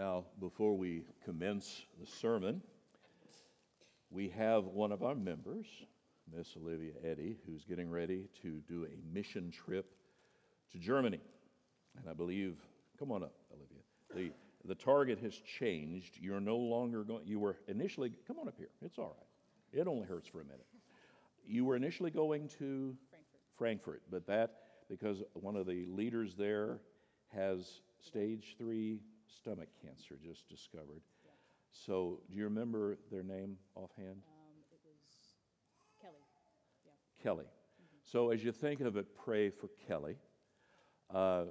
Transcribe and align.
Now, 0.00 0.24
before 0.40 0.78
we 0.78 1.02
commence 1.26 1.82
the 2.00 2.06
sermon, 2.06 2.62
we 4.10 4.30
have 4.30 4.64
one 4.64 4.92
of 4.92 5.02
our 5.02 5.14
members, 5.14 5.66
Miss 6.34 6.56
Olivia 6.56 6.92
Eddy, 7.04 7.36
who's 7.46 7.66
getting 7.66 7.90
ready 7.90 8.30
to 8.40 8.62
do 8.66 8.86
a 8.86 9.14
mission 9.14 9.50
trip 9.50 9.92
to 10.72 10.78
Germany. 10.78 11.20
And 11.98 12.08
I 12.08 12.14
believe, 12.14 12.56
come 12.98 13.12
on 13.12 13.22
up, 13.22 13.34
Olivia. 13.52 14.32
The, 14.32 14.66
the 14.66 14.74
target 14.74 15.18
has 15.18 15.34
changed. 15.34 16.16
You're 16.18 16.40
no 16.40 16.56
longer 16.56 17.04
going, 17.04 17.26
you 17.26 17.38
were 17.38 17.58
initially, 17.68 18.10
come 18.26 18.38
on 18.38 18.48
up 18.48 18.56
here. 18.56 18.70
It's 18.80 18.96
all 18.96 19.14
right. 19.18 19.80
It 19.82 19.86
only 19.86 20.06
hurts 20.06 20.28
for 20.28 20.40
a 20.40 20.44
minute. 20.44 20.64
You 21.46 21.66
were 21.66 21.76
initially 21.76 22.10
going 22.10 22.48
to 22.58 22.96
Frankfurt. 23.10 23.40
Frankfurt, 23.58 24.02
but 24.10 24.26
that, 24.28 24.50
because 24.88 25.22
one 25.34 25.56
of 25.56 25.66
the 25.66 25.84
leaders 25.90 26.36
there 26.38 26.78
has 27.34 27.82
stage 28.00 28.56
three 28.56 29.00
stomach 29.38 29.68
cancer 29.82 30.16
just 30.22 30.48
discovered. 30.48 31.02
Yeah. 31.24 31.30
So, 31.70 32.20
do 32.30 32.36
you 32.36 32.44
remember 32.44 32.98
their 33.10 33.22
name 33.22 33.56
offhand? 33.74 34.22
Um, 34.26 34.56
it 34.72 34.80
was 34.84 35.00
Kelly. 36.00 36.14
Yeah. 36.84 37.22
Kelly. 37.22 37.46
So, 38.04 38.30
as 38.30 38.42
you 38.42 38.52
think 38.52 38.80
of 38.80 38.96
it, 38.96 39.06
pray 39.16 39.50
for 39.50 39.68
Kelly. 39.86 40.16
Uh, 41.12 41.44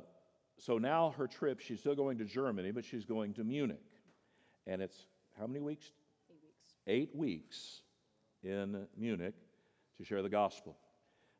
so 0.57 0.77
now 0.77 1.13
her 1.17 1.27
trip, 1.27 1.59
she's 1.59 1.79
still 1.79 1.95
going 1.95 2.17
to 2.17 2.25
Germany, 2.25 2.71
but 2.71 2.83
she's 2.83 3.05
going 3.05 3.33
to 3.35 3.43
Munich. 3.43 3.79
And 4.67 4.81
it's 4.81 5.05
how 5.39 5.47
many 5.47 5.61
weeks? 5.61 5.91
Eight 6.29 6.41
weeks. 6.43 6.73
Eight 6.85 7.15
weeks 7.15 7.81
in 8.43 8.87
Munich 8.97 9.35
to 9.97 10.03
share 10.03 10.21
the 10.21 10.29
gospel. 10.29 10.77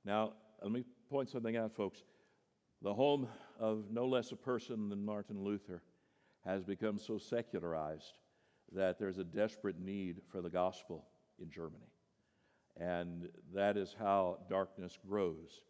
Now, 0.06 0.34
let 0.62 0.72
me 0.72 0.84
point 1.10 1.30
something 1.30 1.58
out, 1.58 1.76
folks. 1.76 2.04
The 2.82 2.94
home 2.94 3.28
of 3.60 3.92
no 3.92 4.08
less 4.08 4.32
a 4.32 4.38
person 4.38 4.88
than 4.90 5.04
Martin 5.04 5.44
Luther 5.44 5.82
has 6.50 6.64
become 6.64 6.98
so 6.98 7.18
secularized 7.18 8.18
that 8.72 8.98
there's 8.98 9.20
a 9.20 9.24
desperate 9.24 9.80
need 9.80 10.22
for 10.32 10.42
the 10.42 10.50
gospel 10.50 11.06
in 11.40 11.50
Germany. 11.50 11.92
And 12.78 13.30
that 13.54 13.78
is 13.78 13.96
how 13.98 14.40
darkness 14.50 14.98
grows. 15.08 15.62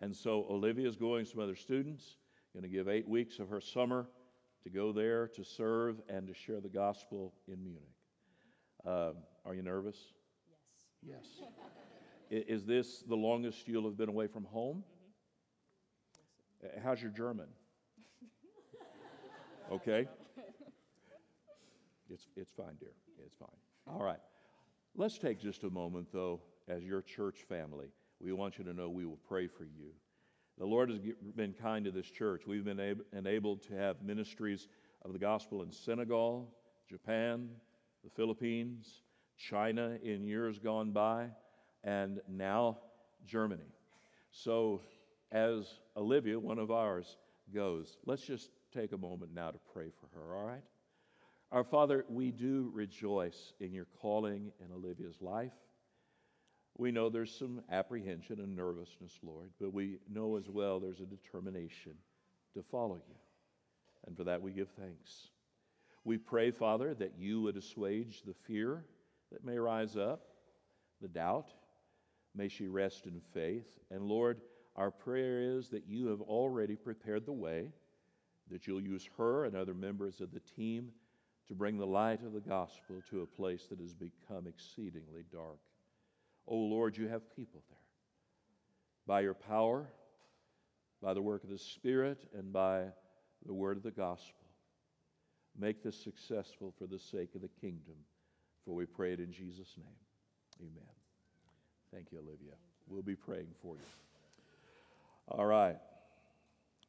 And 0.00 0.14
so 0.14 0.46
Olivia 0.48 0.88
is 0.88 0.96
going, 0.96 1.24
some 1.24 1.40
other 1.40 1.56
students, 1.56 2.16
going 2.52 2.62
to 2.62 2.68
give 2.68 2.88
eight 2.88 3.08
weeks 3.08 3.40
of 3.40 3.48
her 3.48 3.60
summer 3.60 4.06
to 4.62 4.70
go 4.70 4.92
there 4.92 5.26
to 5.28 5.44
serve 5.44 6.00
and 6.08 6.28
to 6.28 6.34
share 6.34 6.60
the 6.60 6.68
gospel 6.68 7.34
in 7.48 7.62
Munich. 7.62 7.82
Um, 8.86 9.14
are 9.44 9.54
you 9.54 9.62
nervous? 9.62 9.96
Yes. 11.02 11.24
Yes. 11.40 11.48
Is 12.48 12.64
this 12.64 13.02
the 13.08 13.16
longest 13.16 13.66
you'll 13.66 13.84
have 13.84 13.96
been 13.96 14.08
away 14.08 14.28
from 14.28 14.44
home? 14.44 14.84
Uh, 16.62 16.78
How's 16.84 17.02
your 17.02 17.10
German? 17.10 17.46
Okay. 19.70 20.08
It's, 22.10 22.28
it's 22.36 22.52
fine, 22.52 22.76
dear. 22.80 22.92
It's 23.24 23.36
fine. 23.36 23.48
All 23.86 24.02
right. 24.02 24.20
Let's 24.96 25.18
take 25.18 25.40
just 25.40 25.64
a 25.64 25.70
moment, 25.70 26.08
though, 26.12 26.40
as 26.66 26.82
your 26.82 27.02
church 27.02 27.44
family. 27.48 27.88
We 28.20 28.32
want 28.32 28.58
you 28.58 28.64
to 28.64 28.72
know 28.72 28.88
we 28.88 29.06
will 29.06 29.20
pray 29.28 29.46
for 29.46 29.64
you. 29.64 29.92
The 30.58 30.66
Lord 30.66 30.90
has 30.90 30.98
been 31.36 31.52
kind 31.52 31.84
to 31.84 31.92
this 31.92 32.10
church. 32.10 32.42
We've 32.46 32.64
been 32.64 32.80
ab- 32.80 33.04
enabled 33.12 33.62
to 33.68 33.74
have 33.74 34.02
ministries 34.02 34.66
of 35.04 35.12
the 35.12 35.18
gospel 35.18 35.62
in 35.62 35.70
Senegal, 35.70 36.52
Japan, 36.88 37.48
the 38.02 38.10
Philippines, 38.10 39.02
China 39.36 39.98
in 40.02 40.24
years 40.24 40.58
gone 40.58 40.90
by, 40.90 41.28
and 41.84 42.20
now 42.28 42.78
Germany. 43.24 43.70
So, 44.32 44.80
as 45.30 45.80
Olivia, 45.96 46.38
one 46.40 46.58
of 46.58 46.70
ours, 46.72 47.18
goes, 47.54 47.96
let's 48.04 48.22
just 48.22 48.50
take 48.74 48.92
a 48.92 48.98
moment 48.98 49.32
now 49.32 49.50
to 49.50 49.58
pray 49.72 49.90
for 49.90 50.08
her, 50.18 50.34
all 50.34 50.44
right? 50.44 50.64
Our 51.50 51.64
Father, 51.64 52.04
we 52.10 52.30
do 52.30 52.70
rejoice 52.74 53.54
in 53.58 53.72
your 53.72 53.86
calling 54.02 54.52
in 54.60 54.70
Olivia's 54.70 55.22
life. 55.22 55.54
We 56.76 56.92
know 56.92 57.08
there's 57.08 57.34
some 57.34 57.62
apprehension 57.72 58.38
and 58.40 58.54
nervousness, 58.54 59.18
Lord, 59.22 59.50
but 59.58 59.72
we 59.72 59.98
know 60.12 60.36
as 60.36 60.50
well 60.50 60.78
there's 60.78 61.00
a 61.00 61.06
determination 61.06 61.94
to 62.52 62.62
follow 62.62 62.96
you. 62.96 63.14
And 64.06 64.14
for 64.14 64.24
that 64.24 64.42
we 64.42 64.52
give 64.52 64.68
thanks. 64.78 65.30
We 66.04 66.18
pray, 66.18 66.50
Father, 66.50 66.92
that 66.94 67.14
you 67.18 67.40
would 67.40 67.56
assuage 67.56 68.22
the 68.22 68.34
fear 68.46 68.84
that 69.32 69.44
may 69.44 69.58
rise 69.58 69.96
up, 69.96 70.20
the 71.00 71.08
doubt. 71.08 71.50
May 72.34 72.48
she 72.48 72.68
rest 72.68 73.06
in 73.06 73.22
faith. 73.32 73.78
And 73.90 74.02
Lord, 74.02 74.42
our 74.76 74.90
prayer 74.90 75.40
is 75.40 75.70
that 75.70 75.88
you 75.88 76.08
have 76.08 76.20
already 76.20 76.76
prepared 76.76 77.24
the 77.24 77.32
way, 77.32 77.72
that 78.50 78.66
you'll 78.66 78.82
use 78.82 79.08
her 79.16 79.46
and 79.46 79.56
other 79.56 79.74
members 79.74 80.20
of 80.20 80.30
the 80.30 80.40
team 80.40 80.90
to 81.48 81.54
bring 81.54 81.78
the 81.78 81.86
light 81.86 82.22
of 82.22 82.32
the 82.32 82.40
gospel 82.40 83.02
to 83.10 83.22
a 83.22 83.26
place 83.26 83.66
that 83.70 83.80
has 83.80 83.94
become 83.94 84.46
exceedingly 84.46 85.24
dark. 85.32 85.58
Oh 86.46 86.56
Lord, 86.56 86.96
you 86.96 87.08
have 87.08 87.34
people 87.34 87.62
there. 87.68 87.78
By 89.06 89.20
your 89.20 89.34
power, 89.34 89.86
by 91.02 91.14
the 91.14 91.22
work 91.22 91.44
of 91.44 91.50
the 91.50 91.58
Spirit, 91.58 92.18
and 92.34 92.52
by 92.52 92.84
the 93.46 93.54
word 93.54 93.76
of 93.76 93.82
the 93.82 93.90
gospel. 93.90 94.34
Make 95.58 95.82
this 95.82 95.96
successful 95.96 96.74
for 96.78 96.86
the 96.86 96.98
sake 96.98 97.34
of 97.34 97.40
the 97.40 97.50
kingdom, 97.60 97.94
for 98.64 98.74
we 98.74 98.84
pray 98.86 99.12
it 99.12 99.20
in 99.20 99.32
Jesus' 99.32 99.74
name. 99.76 99.86
Amen. 100.60 100.90
Thank 101.92 102.12
you, 102.12 102.18
Olivia. 102.18 102.52
We'll 102.86 103.02
be 103.02 103.16
praying 103.16 103.48
for 103.62 103.76
you. 103.76 103.82
All 105.28 105.46
right. 105.46 105.76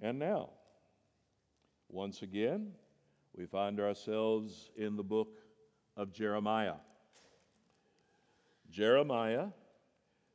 And 0.01 0.19
now, 0.19 0.49
once 1.89 2.21
again, 2.21 2.71
we 3.39 3.45
find 3.45 3.79
ourselves 3.79 4.69
in 4.75 4.97
the 4.97 5.03
book 5.03 5.37
of 5.95 6.11
Jeremiah. 6.11 6.73
Jeremiah, 8.69 9.45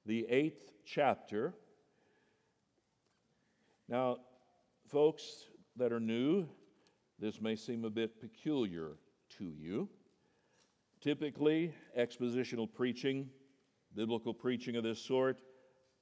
the 0.07 0.27
eighth 0.31 0.73
chapter. 0.87 1.53
Now, 3.91 4.21
folks 4.91 5.51
that 5.77 5.93
are 5.93 6.01
new, 6.01 6.49
this 7.19 7.43
may 7.43 7.57
seem 7.57 7.85
a 7.85 7.91
bit 7.91 8.19
peculiar 8.23 8.93
to 9.37 9.45
you. 9.45 9.91
Typically, 11.03 11.75
expositional 11.99 12.73
preaching, 12.73 13.29
biblical 13.95 14.33
preaching 14.33 14.77
of 14.77 14.83
this 14.83 14.99
sort, 14.99 15.43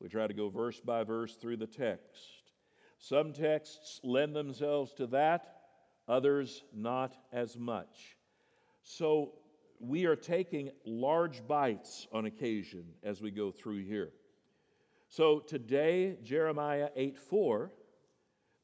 we 0.01 0.09
try 0.09 0.29
to 0.29 0.35
go 0.35 0.49
verse 0.49 0.79
by 0.79 1.03
verse 1.03 1.35
through 1.35 1.57
the 1.57 1.67
text. 1.67 2.53
Some 3.01 3.33
texts 3.33 3.99
lend 4.05 4.37
themselves 4.37 4.93
to 4.93 5.09
that, 5.09 5.62
others 6.09 6.63
not 6.75 7.17
as 7.33 7.57
much. 7.57 8.17
So 8.83 9.33
we 9.79 10.07
are 10.07 10.17
taking 10.17 10.71
large 10.85 11.47
bites 11.47 12.07
on 12.13 12.27
occasion 12.27 12.85
as 13.03 13.21
we 13.21 13.31
go 13.31 13.51
through 13.51 13.85
here. 13.85 14.13
So 15.09 15.41
today, 15.41 16.17
Jeremiah 16.23 16.89
8 16.97 17.19
4 17.19 17.71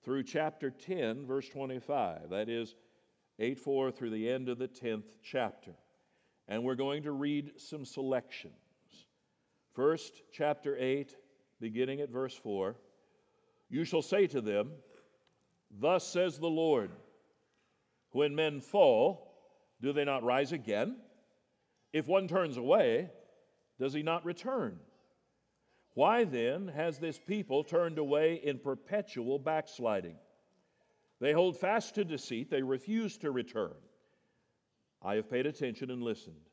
through 0.02 0.22
chapter 0.22 0.70
10, 0.70 1.26
verse 1.26 1.48
25. 1.48 2.30
That 2.30 2.48
is 2.48 2.74
8 3.38 3.58
4 3.58 3.90
through 3.90 4.10
the 4.10 4.28
end 4.28 4.48
of 4.48 4.58
the 4.58 4.68
10th 4.68 5.04
chapter. 5.22 5.72
And 6.46 6.64
we're 6.64 6.74
going 6.76 7.02
to 7.02 7.12
read 7.12 7.52
some 7.56 7.84
selections. 7.84 8.54
First, 9.74 10.22
chapter 10.32 10.76
8, 10.78 11.14
beginning 11.60 12.00
at 12.00 12.10
verse 12.10 12.34
4 12.34 12.76
You 13.68 13.84
shall 13.84 14.02
say 14.02 14.26
to 14.28 14.40
them, 14.40 14.70
Thus 15.70 16.06
says 16.06 16.38
the 16.38 16.46
Lord, 16.46 16.90
when 18.12 18.34
men 18.34 18.60
fall, 18.60 19.34
do 19.80 19.92
they 19.92 20.04
not 20.04 20.22
rise 20.22 20.52
again? 20.52 20.96
If 21.92 22.06
one 22.06 22.28
turns 22.28 22.56
away, 22.56 23.10
does 23.78 23.92
he 23.92 24.02
not 24.02 24.24
return? 24.24 24.78
Why 25.94 26.24
then 26.24 26.68
has 26.68 26.98
this 26.98 27.18
people 27.18 27.64
turned 27.64 27.98
away 27.98 28.34
in 28.34 28.58
perpetual 28.58 29.38
backsliding? 29.38 30.16
They 31.20 31.32
hold 31.32 31.56
fast 31.56 31.94
to 31.96 32.04
deceit, 32.04 32.50
they 32.50 32.62
refuse 32.62 33.18
to 33.18 33.30
return. 33.30 33.74
I 35.02 35.16
have 35.16 35.30
paid 35.30 35.46
attention 35.46 35.90
and 35.90 36.02
listened, 36.02 36.50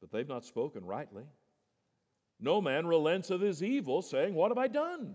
but 0.00 0.10
they've 0.10 0.28
not 0.28 0.44
spoken 0.44 0.84
rightly. 0.84 1.24
No 2.40 2.60
man 2.60 2.86
relents 2.86 3.30
of 3.30 3.40
his 3.40 3.62
evil, 3.62 4.02
saying, 4.02 4.34
What 4.34 4.50
have 4.50 4.58
I 4.58 4.68
done? 4.68 5.14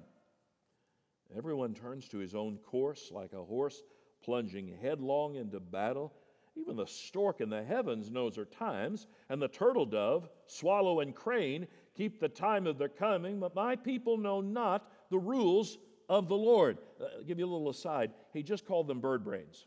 Everyone 1.35 1.73
turns 1.73 2.07
to 2.09 2.17
his 2.19 2.33
own 2.33 2.57
course 2.57 3.11
like 3.11 3.33
a 3.33 3.43
horse 3.43 3.81
plunging 4.23 4.77
headlong 4.81 5.35
into 5.35 5.59
battle. 5.59 6.13
Even 6.55 6.75
the 6.75 6.87
stork 6.87 7.39
in 7.39 7.49
the 7.49 7.63
heavens 7.63 8.09
knows 8.09 8.35
her 8.35 8.45
times, 8.45 9.07
and 9.29 9.41
the 9.41 9.47
turtle 9.47 9.85
dove, 9.85 10.27
swallow, 10.47 11.01
and 11.01 11.15
crane 11.15 11.67
keep 11.95 12.19
the 12.19 12.29
time 12.29 12.65
of 12.67 12.77
their 12.77 12.89
coming, 12.89 13.39
but 13.39 13.55
my 13.55 13.75
people 13.75 14.17
know 14.17 14.41
not 14.41 14.91
the 15.09 15.19
rules 15.19 15.77
of 16.09 16.27
the 16.27 16.37
Lord. 16.37 16.77
Uh, 17.01 17.21
give 17.27 17.39
you 17.39 17.45
a 17.45 17.51
little 17.51 17.69
aside. 17.69 18.11
He 18.33 18.43
just 18.43 18.65
called 18.65 18.87
them 18.87 18.99
bird 18.99 19.23
brains. 19.23 19.65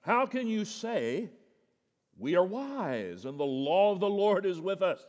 How 0.00 0.26
can 0.26 0.46
you 0.46 0.64
say, 0.64 1.28
We 2.16 2.34
are 2.34 2.44
wise, 2.44 3.24
and 3.24 3.38
the 3.38 3.44
law 3.44 3.92
of 3.92 4.00
the 4.00 4.08
Lord 4.08 4.46
is 4.46 4.60
with 4.60 4.82
us? 4.82 5.02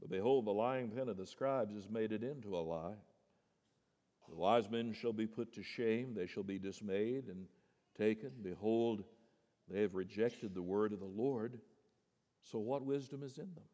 But 0.00 0.10
behold, 0.10 0.46
the 0.46 0.52
lying 0.52 0.90
pen 0.90 1.08
of 1.08 1.16
the 1.16 1.26
scribes 1.26 1.74
has 1.74 1.88
made 1.90 2.12
it 2.12 2.22
into 2.22 2.56
a 2.56 2.60
lie. 2.60 2.94
The 4.28 4.36
wise 4.36 4.70
men 4.70 4.92
shall 4.92 5.12
be 5.12 5.26
put 5.26 5.52
to 5.54 5.62
shame, 5.62 6.14
they 6.14 6.26
shall 6.26 6.42
be 6.42 6.58
dismayed 6.58 7.28
and 7.28 7.46
taken. 7.96 8.30
Behold, 8.42 9.04
they 9.70 9.82
have 9.82 9.94
rejected 9.94 10.54
the 10.54 10.62
word 10.62 10.92
of 10.92 11.00
the 11.00 11.06
Lord. 11.06 11.58
So, 12.42 12.58
what 12.58 12.84
wisdom 12.84 13.22
is 13.22 13.38
in 13.38 13.52
them? 13.54 13.64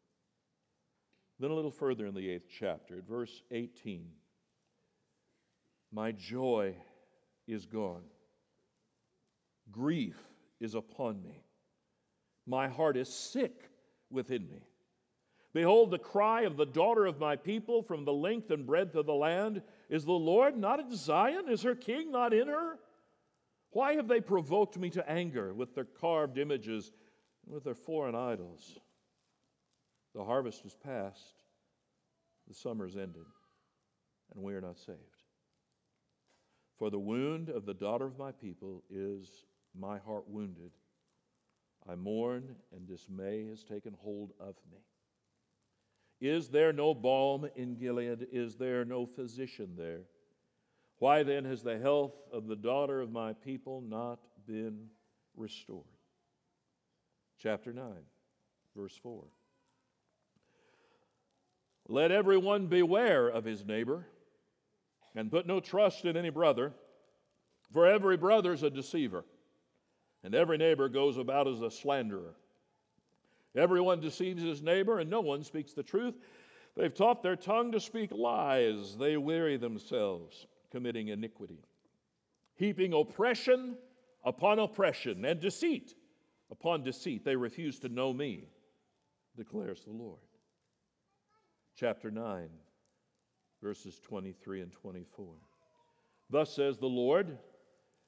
Then, 1.39 1.51
a 1.51 1.55
little 1.55 1.71
further 1.71 2.05
in 2.05 2.15
the 2.15 2.29
eighth 2.29 2.47
chapter, 2.49 2.97
at 2.97 3.07
verse 3.07 3.43
18 3.51 4.07
My 5.91 6.11
joy 6.11 6.75
is 7.47 7.65
gone, 7.65 8.03
grief 9.71 10.17
is 10.59 10.75
upon 10.75 11.21
me, 11.21 11.43
my 12.47 12.67
heart 12.67 12.97
is 12.97 13.09
sick 13.09 13.69
within 14.09 14.49
me. 14.49 14.67
Behold, 15.53 15.89
the 15.89 15.97
cry 15.97 16.41
of 16.41 16.57
the 16.57 16.65
daughter 16.65 17.05
of 17.05 17.19
my 17.19 17.37
people 17.37 17.81
from 17.81 18.03
the 18.03 18.11
length 18.11 18.51
and 18.51 18.65
breadth 18.65 18.95
of 18.95 19.05
the 19.05 19.13
land 19.13 19.61
is 19.89 20.05
the 20.05 20.11
Lord 20.11 20.57
not 20.57 20.79
in 20.79 20.95
Zion? 20.95 21.49
Is 21.49 21.63
her 21.63 21.75
king 21.75 22.11
not 22.11 22.33
in 22.33 22.47
her? 22.47 22.79
Why 23.71 23.95
have 23.95 24.07
they 24.07 24.21
provoked 24.21 24.77
me 24.77 24.89
to 24.91 25.09
anger 25.09 25.53
with 25.53 25.75
their 25.75 25.85
carved 25.85 26.37
images 26.37 26.91
and 27.45 27.53
with 27.53 27.63
their 27.63 27.75
foreign 27.75 28.15
idols? 28.15 28.79
The 30.13 30.23
harvest 30.23 30.65
is 30.65 30.73
past, 30.73 31.43
the 32.47 32.53
summer's 32.53 32.95
ended, 32.95 33.25
and 34.33 34.43
we 34.43 34.53
are 34.53 34.61
not 34.61 34.77
saved. 34.77 34.99
For 36.77 36.89
the 36.89 36.99
wound 36.99 37.49
of 37.49 37.65
the 37.65 37.73
daughter 37.73 38.05
of 38.05 38.17
my 38.17 38.31
people 38.31 38.83
is 38.89 39.45
my 39.77 39.97
heart 39.97 40.27
wounded. 40.27 40.71
I 41.87 41.95
mourn, 41.95 42.55
and 42.73 42.87
dismay 42.87 43.45
has 43.49 43.63
taken 43.63 43.93
hold 43.99 44.31
of 44.39 44.55
me. 44.71 44.79
Is 46.21 46.49
there 46.49 46.71
no 46.71 46.93
balm 46.93 47.47
in 47.55 47.75
Gilead? 47.75 48.27
Is 48.31 48.55
there 48.55 48.85
no 48.85 49.05
physician 49.05 49.75
there? 49.77 50.01
Why 50.99 51.23
then 51.23 51.43
has 51.45 51.61
the 51.61 51.77
health 51.77 52.13
of 52.31 52.47
the 52.47 52.55
daughter 52.55 53.01
of 53.01 53.11
my 53.11 53.33
people 53.33 53.81
not 53.81 54.19
been 54.47 54.87
restored? 55.35 55.83
Chapter 57.37 57.73
9, 57.73 57.83
verse 58.75 58.97
4. 59.03 59.25
Let 61.87 62.11
everyone 62.11 62.67
beware 62.67 63.27
of 63.27 63.43
his 63.43 63.65
neighbor 63.65 64.07
and 65.15 65.29
put 65.29 65.45
no 65.45 65.59
trust 65.59 66.05
in 66.05 66.17
any 66.17 66.29
brother, 66.29 66.73
for 67.71 67.85
every 67.85 68.17
brother 68.17 68.53
is 68.53 68.63
a 68.63 68.69
deceiver, 68.69 69.25
and 70.23 70.33
every 70.33 70.57
neighbor 70.57 70.89
goes 70.89 71.17
about 71.17 71.47
as 71.47 71.61
a 71.61 71.69
slanderer. 71.69 72.35
Everyone 73.55 73.99
deceives 74.01 74.43
his 74.43 74.61
neighbor, 74.61 74.99
and 74.99 75.09
no 75.09 75.21
one 75.21 75.43
speaks 75.43 75.73
the 75.73 75.83
truth. 75.83 76.15
They've 76.75 76.93
taught 76.93 77.23
their 77.23 77.37
tongue 77.37 77.71
to 77.71 77.79
speak 77.79 78.11
lies. 78.11 78.97
They 78.97 79.17
weary 79.17 79.57
themselves, 79.57 80.45
committing 80.71 81.07
iniquity, 81.07 81.63
heaping 82.55 82.93
oppression 82.93 83.77
upon 84.25 84.59
oppression 84.59 85.23
and 85.23 85.39
deceit 85.39 85.95
upon 86.51 86.83
deceit. 86.83 87.23
They 87.23 87.35
refuse 87.35 87.79
to 87.79 87.89
know 87.89 88.13
me, 88.13 88.49
declares 89.37 89.83
the 89.85 89.93
Lord. 89.93 90.19
Chapter 91.77 92.11
9, 92.11 92.49
verses 93.61 93.99
23 93.99 94.61
and 94.61 94.71
24. 94.71 95.27
Thus 96.29 96.53
says 96.53 96.77
the 96.77 96.87
Lord. 96.87 97.37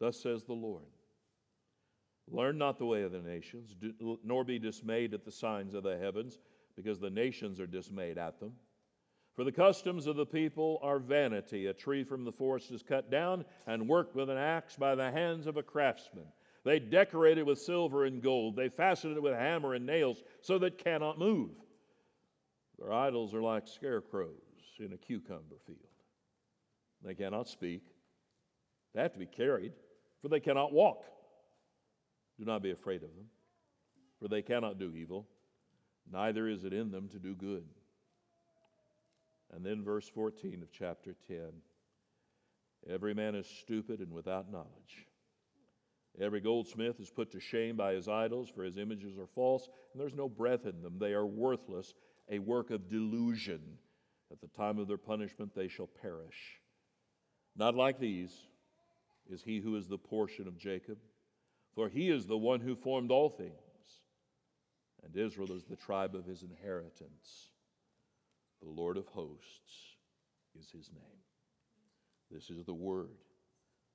Thus 0.00 0.20
says 0.20 0.44
the 0.44 0.54
Lord 0.54 0.86
Learn 2.32 2.58
not 2.58 2.78
the 2.78 2.86
way 2.86 3.02
of 3.02 3.12
the 3.12 3.20
nations, 3.20 3.74
nor 4.22 4.44
be 4.44 4.58
dismayed 4.58 5.14
at 5.14 5.24
the 5.24 5.32
signs 5.32 5.74
of 5.74 5.82
the 5.82 5.98
heavens, 5.98 6.38
because 6.76 7.00
the 7.00 7.10
nations 7.10 7.60
are 7.60 7.66
dismayed 7.66 8.18
at 8.18 8.38
them. 8.38 8.52
For 9.34 9.44
the 9.44 9.52
customs 9.52 10.06
of 10.06 10.16
the 10.16 10.26
people 10.26 10.78
are 10.82 10.98
vanity. 10.98 11.66
A 11.66 11.72
tree 11.72 12.04
from 12.04 12.24
the 12.24 12.32
forest 12.32 12.70
is 12.70 12.82
cut 12.82 13.10
down 13.10 13.44
and 13.66 13.88
worked 13.88 14.14
with 14.14 14.30
an 14.30 14.36
axe 14.36 14.76
by 14.76 14.94
the 14.94 15.10
hands 15.10 15.46
of 15.46 15.56
a 15.56 15.62
craftsman. 15.62 16.26
They 16.64 16.78
decorate 16.78 17.38
it 17.38 17.46
with 17.46 17.58
silver 17.58 18.04
and 18.04 18.22
gold. 18.22 18.54
They 18.54 18.68
fasten 18.68 19.12
it 19.12 19.22
with 19.22 19.34
hammer 19.34 19.74
and 19.74 19.86
nails 19.86 20.22
so 20.40 20.58
that 20.58 20.74
it 20.74 20.84
cannot 20.84 21.18
move. 21.18 21.50
Their 22.78 22.92
idols 22.92 23.34
are 23.34 23.42
like 23.42 23.66
scarecrows 23.66 24.36
in 24.78 24.92
a 24.92 24.98
cucumber 24.98 25.56
field. 25.66 25.78
They 27.02 27.14
cannot 27.14 27.48
speak. 27.48 27.82
They 28.94 29.02
have 29.02 29.12
to 29.14 29.18
be 29.18 29.26
carried 29.26 29.72
for 30.20 30.28
they 30.28 30.40
cannot 30.40 30.72
walk. 30.72 31.04
Do 32.38 32.44
not 32.44 32.62
be 32.62 32.70
afraid 32.70 33.02
of 33.02 33.14
them, 33.14 33.26
for 34.20 34.28
they 34.28 34.42
cannot 34.42 34.78
do 34.78 34.94
evil, 34.94 35.26
neither 36.10 36.48
is 36.48 36.64
it 36.64 36.72
in 36.72 36.90
them 36.90 37.08
to 37.08 37.18
do 37.18 37.34
good. 37.34 37.64
And 39.52 39.64
then, 39.64 39.82
verse 39.82 40.08
14 40.08 40.62
of 40.62 40.70
chapter 40.72 41.14
10 41.26 41.38
Every 42.88 43.12
man 43.12 43.34
is 43.34 43.46
stupid 43.46 44.00
and 44.00 44.10
without 44.12 44.50
knowledge. 44.50 45.06
Every 46.18 46.40
goldsmith 46.40 46.98
is 46.98 47.10
put 47.10 47.30
to 47.32 47.40
shame 47.40 47.76
by 47.76 47.92
his 47.92 48.08
idols, 48.08 48.48
for 48.48 48.64
his 48.64 48.78
images 48.78 49.18
are 49.18 49.26
false, 49.26 49.68
and 49.92 50.00
there's 50.00 50.14
no 50.14 50.28
breath 50.28 50.66
in 50.66 50.82
them. 50.82 50.96
They 50.98 51.12
are 51.12 51.26
worthless, 51.26 51.94
a 52.30 52.38
work 52.38 52.70
of 52.70 52.88
delusion. 52.88 53.60
At 54.32 54.40
the 54.40 54.48
time 54.48 54.78
of 54.78 54.88
their 54.88 54.98
punishment, 54.98 55.54
they 55.54 55.68
shall 55.68 55.88
perish. 55.88 56.60
Not 57.56 57.74
like 57.74 57.98
these 57.98 58.32
is 59.30 59.42
he 59.42 59.60
who 59.60 59.76
is 59.76 59.88
the 59.88 59.98
portion 59.98 60.48
of 60.48 60.58
Jacob, 60.58 60.98
for 61.74 61.88
he 61.88 62.10
is 62.10 62.26
the 62.26 62.36
one 62.36 62.60
who 62.60 62.74
formed 62.74 63.10
all 63.10 63.28
things, 63.28 63.52
and 65.04 65.16
Israel 65.16 65.52
is 65.52 65.64
the 65.64 65.76
tribe 65.76 66.14
of 66.14 66.24
his 66.24 66.42
inheritance. 66.42 67.50
The 68.62 68.68
Lord 68.68 68.96
of 68.96 69.06
hosts 69.06 69.96
is 70.58 70.70
his 70.70 70.90
name. 70.92 71.20
This 72.30 72.50
is 72.50 72.64
the 72.64 72.74
word 72.74 73.16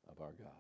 of 0.10 0.22
our 0.22 0.32
God. 0.32 0.52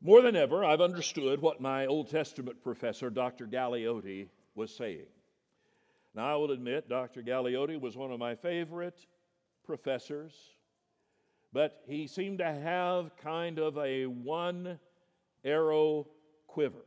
More 0.00 0.20
than 0.20 0.34
ever, 0.34 0.64
I've 0.64 0.80
understood 0.80 1.40
what 1.40 1.60
my 1.60 1.86
Old 1.86 2.10
Testament 2.10 2.62
professor, 2.62 3.08
Dr. 3.08 3.46
Galeotti, 3.46 4.28
was 4.54 4.74
saying. 4.74 5.06
Now, 6.14 6.26
I 6.26 6.36
will 6.36 6.50
admit, 6.50 6.88
Dr. 6.88 7.22
Galeotti 7.22 7.80
was 7.80 7.96
one 7.96 8.10
of 8.10 8.18
my 8.18 8.34
favorite 8.34 9.06
professors 9.64 10.34
but 11.52 11.82
he 11.86 12.06
seemed 12.06 12.38
to 12.38 12.52
have 12.52 13.16
kind 13.22 13.58
of 13.58 13.76
a 13.78 14.06
one 14.06 14.78
arrow 15.44 16.06
quiver. 16.46 16.84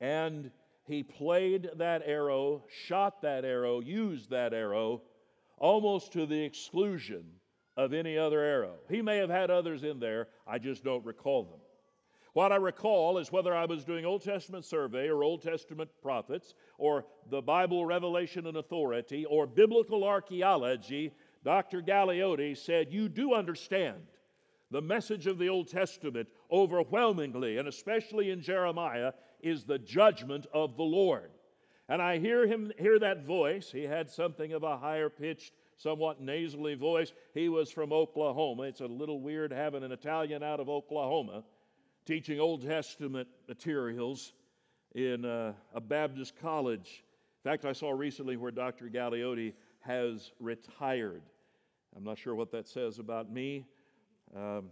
And 0.00 0.50
he 0.86 1.02
played 1.02 1.70
that 1.76 2.02
arrow, 2.04 2.64
shot 2.86 3.22
that 3.22 3.44
arrow, 3.44 3.80
used 3.80 4.30
that 4.30 4.52
arrow 4.52 5.02
almost 5.56 6.12
to 6.12 6.26
the 6.26 6.42
exclusion 6.42 7.24
of 7.76 7.92
any 7.92 8.18
other 8.18 8.40
arrow. 8.40 8.74
He 8.90 9.02
may 9.02 9.16
have 9.16 9.30
had 9.30 9.50
others 9.50 9.82
in 9.82 9.98
there, 9.98 10.28
I 10.46 10.58
just 10.58 10.84
don't 10.84 11.04
recall 11.04 11.44
them. 11.44 11.60
What 12.34 12.50
I 12.50 12.56
recall 12.56 13.18
is 13.18 13.30
whether 13.30 13.54
I 13.54 13.64
was 13.64 13.84
doing 13.84 14.04
Old 14.04 14.22
Testament 14.22 14.64
survey 14.64 15.08
or 15.08 15.22
Old 15.22 15.42
Testament 15.42 15.88
prophets 16.02 16.54
or 16.78 17.06
the 17.30 17.40
Bible 17.40 17.86
revelation 17.86 18.48
and 18.48 18.56
authority 18.56 19.24
or 19.24 19.46
biblical 19.46 20.02
archaeology, 20.02 21.12
Dr. 21.44 21.82
Galeotti 21.82 22.56
said, 22.56 22.92
You 22.92 23.08
do 23.08 23.34
understand 23.34 24.02
the 24.70 24.80
message 24.80 25.26
of 25.26 25.38
the 25.38 25.48
Old 25.48 25.68
Testament 25.68 26.28
overwhelmingly, 26.50 27.58
and 27.58 27.68
especially 27.68 28.30
in 28.30 28.40
Jeremiah, 28.40 29.12
is 29.40 29.64
the 29.64 29.78
judgment 29.78 30.46
of 30.52 30.76
the 30.76 30.82
Lord. 30.82 31.30
And 31.88 32.00
I 32.00 32.18
hear 32.18 32.46
him 32.46 32.72
hear 32.78 32.98
that 32.98 33.26
voice. 33.26 33.70
He 33.70 33.82
had 33.82 34.08
something 34.08 34.54
of 34.54 34.62
a 34.62 34.78
higher 34.78 35.10
pitched, 35.10 35.52
somewhat 35.76 36.20
nasally 36.20 36.74
voice. 36.74 37.12
He 37.34 37.50
was 37.50 37.70
from 37.70 37.92
Oklahoma. 37.92 38.62
It's 38.62 38.80
a 38.80 38.86
little 38.86 39.20
weird 39.20 39.52
having 39.52 39.84
an 39.84 39.92
Italian 39.92 40.42
out 40.42 40.60
of 40.60 40.70
Oklahoma 40.70 41.44
teaching 42.06 42.40
Old 42.40 42.62
Testament 42.62 43.28
materials 43.48 44.32
in 44.94 45.24
uh, 45.24 45.52
a 45.74 45.80
Baptist 45.80 46.34
college. 46.40 47.04
In 47.44 47.50
fact, 47.50 47.64
I 47.64 47.72
saw 47.72 47.90
recently 47.90 48.36
where 48.36 48.50
Dr. 48.50 48.88
Galeotti 48.88 49.52
has 49.80 50.32
retired. 50.40 51.22
I'm 51.96 52.04
not 52.04 52.18
sure 52.18 52.34
what 52.34 52.50
that 52.52 52.66
says 52.66 52.98
about 52.98 53.30
me. 53.30 53.66
Um, 54.34 54.70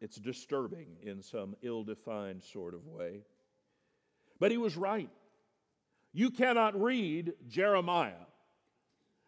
it's 0.00 0.16
disturbing 0.16 0.96
in 1.02 1.22
some 1.22 1.56
ill 1.62 1.82
defined 1.82 2.42
sort 2.44 2.74
of 2.74 2.86
way. 2.86 3.22
But 4.38 4.50
he 4.50 4.56
was 4.56 4.76
right. 4.76 5.10
You 6.12 6.30
cannot 6.30 6.80
read 6.80 7.32
Jeremiah 7.48 8.26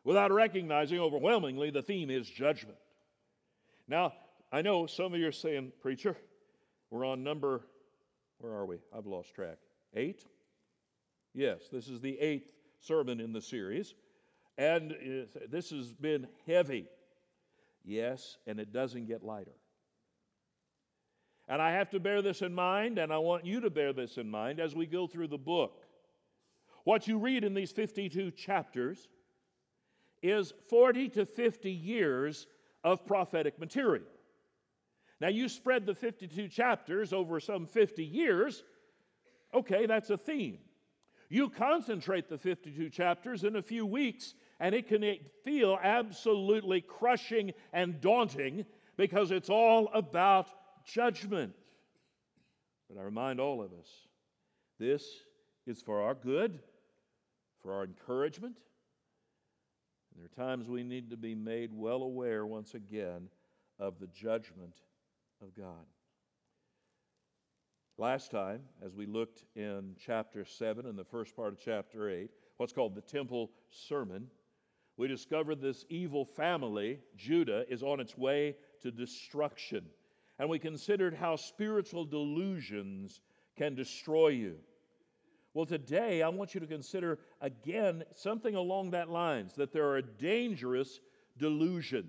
without 0.04 0.32
recognizing 0.32 0.98
overwhelmingly 0.98 1.70
the 1.70 1.82
theme 1.82 2.10
is 2.10 2.28
judgment. 2.28 2.78
Now, 3.88 4.12
I 4.52 4.62
know 4.62 4.86
some 4.86 5.12
of 5.12 5.20
you 5.20 5.28
are 5.28 5.32
saying, 5.32 5.72
Preacher, 5.80 6.16
we're 6.90 7.04
on 7.04 7.22
number, 7.22 7.62
where 8.38 8.52
are 8.52 8.66
we? 8.66 8.78
I've 8.96 9.06
lost 9.06 9.34
track. 9.34 9.58
Eight? 9.94 10.24
Yes, 11.34 11.68
this 11.72 11.88
is 11.88 12.00
the 12.00 12.18
eighth 12.18 12.48
sermon 12.78 13.20
in 13.20 13.32
the 13.32 13.40
series. 13.40 13.94
And 14.60 14.94
this 15.48 15.70
has 15.70 15.94
been 15.94 16.26
heavy. 16.46 16.84
Yes, 17.82 18.36
and 18.46 18.60
it 18.60 18.74
doesn't 18.74 19.06
get 19.06 19.24
lighter. 19.24 19.56
And 21.48 21.62
I 21.62 21.72
have 21.72 21.88
to 21.90 21.98
bear 21.98 22.20
this 22.20 22.42
in 22.42 22.52
mind, 22.52 22.98
and 22.98 23.10
I 23.10 23.16
want 23.16 23.46
you 23.46 23.62
to 23.62 23.70
bear 23.70 23.94
this 23.94 24.18
in 24.18 24.30
mind 24.30 24.60
as 24.60 24.74
we 24.74 24.84
go 24.84 25.06
through 25.06 25.28
the 25.28 25.38
book. 25.38 25.80
What 26.84 27.08
you 27.08 27.16
read 27.16 27.42
in 27.42 27.54
these 27.54 27.72
52 27.72 28.32
chapters 28.32 29.08
is 30.22 30.52
40 30.68 31.08
to 31.08 31.24
50 31.24 31.70
years 31.70 32.46
of 32.84 33.06
prophetic 33.06 33.58
material. 33.58 34.04
Now, 35.22 35.28
you 35.28 35.48
spread 35.48 35.86
the 35.86 35.94
52 35.94 36.48
chapters 36.48 37.14
over 37.14 37.40
some 37.40 37.64
50 37.64 38.04
years, 38.04 38.62
okay, 39.54 39.86
that's 39.86 40.10
a 40.10 40.18
theme. 40.18 40.58
You 41.30 41.48
concentrate 41.48 42.28
the 42.28 42.36
52 42.36 42.90
chapters 42.90 43.44
in 43.44 43.56
a 43.56 43.62
few 43.62 43.86
weeks, 43.86 44.34
and 44.60 44.74
it 44.74 44.86
can 44.86 45.02
feel 45.42 45.78
absolutely 45.82 46.82
crushing 46.82 47.52
and 47.72 48.00
daunting 48.00 48.66
because 48.96 49.30
it's 49.30 49.48
all 49.48 49.90
about 49.94 50.48
judgment. 50.84 51.54
But 52.88 53.00
I 53.00 53.04
remind 53.04 53.40
all 53.40 53.62
of 53.62 53.72
us 53.72 53.88
this 54.78 55.04
is 55.66 55.80
for 55.80 56.02
our 56.02 56.14
good, 56.14 56.60
for 57.62 57.72
our 57.72 57.84
encouragement. 57.84 58.56
And 60.12 60.18
there 60.18 60.26
are 60.26 60.46
times 60.46 60.68
we 60.68 60.82
need 60.82 61.10
to 61.10 61.16
be 61.16 61.34
made 61.34 61.70
well 61.72 62.02
aware 62.02 62.44
once 62.44 62.74
again 62.74 63.28
of 63.78 63.98
the 63.98 64.08
judgment 64.08 64.74
of 65.40 65.54
God. 65.56 65.86
Last 67.96 68.30
time, 68.30 68.62
as 68.84 68.94
we 68.94 69.06
looked 69.06 69.44
in 69.54 69.94
chapter 69.98 70.44
7 70.44 70.86
and 70.86 70.98
the 70.98 71.04
first 71.04 71.36
part 71.36 71.52
of 71.52 71.58
chapter 71.62 72.10
8, 72.10 72.30
what's 72.56 72.72
called 72.72 72.94
the 72.94 73.02
Temple 73.02 73.50
Sermon, 73.70 74.26
we 74.96 75.08
discovered 75.08 75.60
this 75.60 75.84
evil 75.88 76.24
family, 76.24 77.00
Judah, 77.16 77.64
is 77.72 77.82
on 77.82 78.00
its 78.00 78.16
way 78.18 78.56
to 78.82 78.90
destruction. 78.90 79.86
And 80.38 80.48
we 80.48 80.58
considered 80.58 81.14
how 81.14 81.36
spiritual 81.36 82.04
delusions 82.04 83.20
can 83.56 83.74
destroy 83.74 84.28
you. 84.28 84.56
Well, 85.52 85.66
today 85.66 86.22
I 86.22 86.28
want 86.28 86.54
you 86.54 86.60
to 86.60 86.66
consider 86.66 87.18
again 87.40 88.04
something 88.14 88.54
along 88.54 88.90
that 88.90 89.10
lines 89.10 89.54
that 89.56 89.72
there 89.72 89.90
are 89.90 90.00
dangerous 90.00 91.00
delusions. 91.38 92.06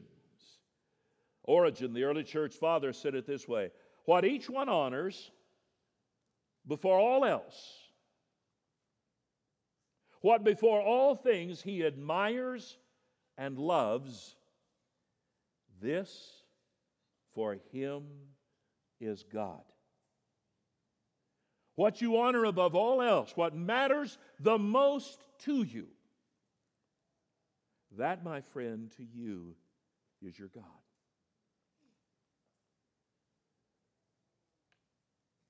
Origen, 1.44 1.94
the 1.94 2.04
early 2.04 2.24
church 2.24 2.54
father, 2.54 2.94
said 2.94 3.16
it 3.16 3.26
this 3.26 3.48
way 3.48 3.72
What 4.06 4.26
each 4.26 4.50
one 4.50 4.70
honors 4.70 5.32
before 6.68 7.00
all 7.00 7.26
else, 7.26 7.81
what 10.22 10.44
before 10.44 10.82
all 10.82 11.16
things 11.16 11.62
he 11.62 11.86
admires 11.86 12.78
and 13.38 13.58
loves, 13.58 14.36
this 15.82 16.44
for 17.34 17.58
him 17.72 18.04
is 19.00 19.24
God. 19.24 19.62
What 21.76 22.02
you 22.02 22.20
honor 22.20 22.46
above 22.46 22.76
all 22.76 23.02
else, 23.02 23.32
what 23.36 23.56
matters 23.56 24.18
the 24.40 24.60
most 24.60 25.26
to 25.46 25.64
you, 25.64 25.88
that, 27.98 28.24
my 28.24 28.42
friend, 28.42 28.92
to 28.98 29.04
you 29.04 29.56
is 30.22 30.38
your 30.38 30.50
God. 30.50 30.64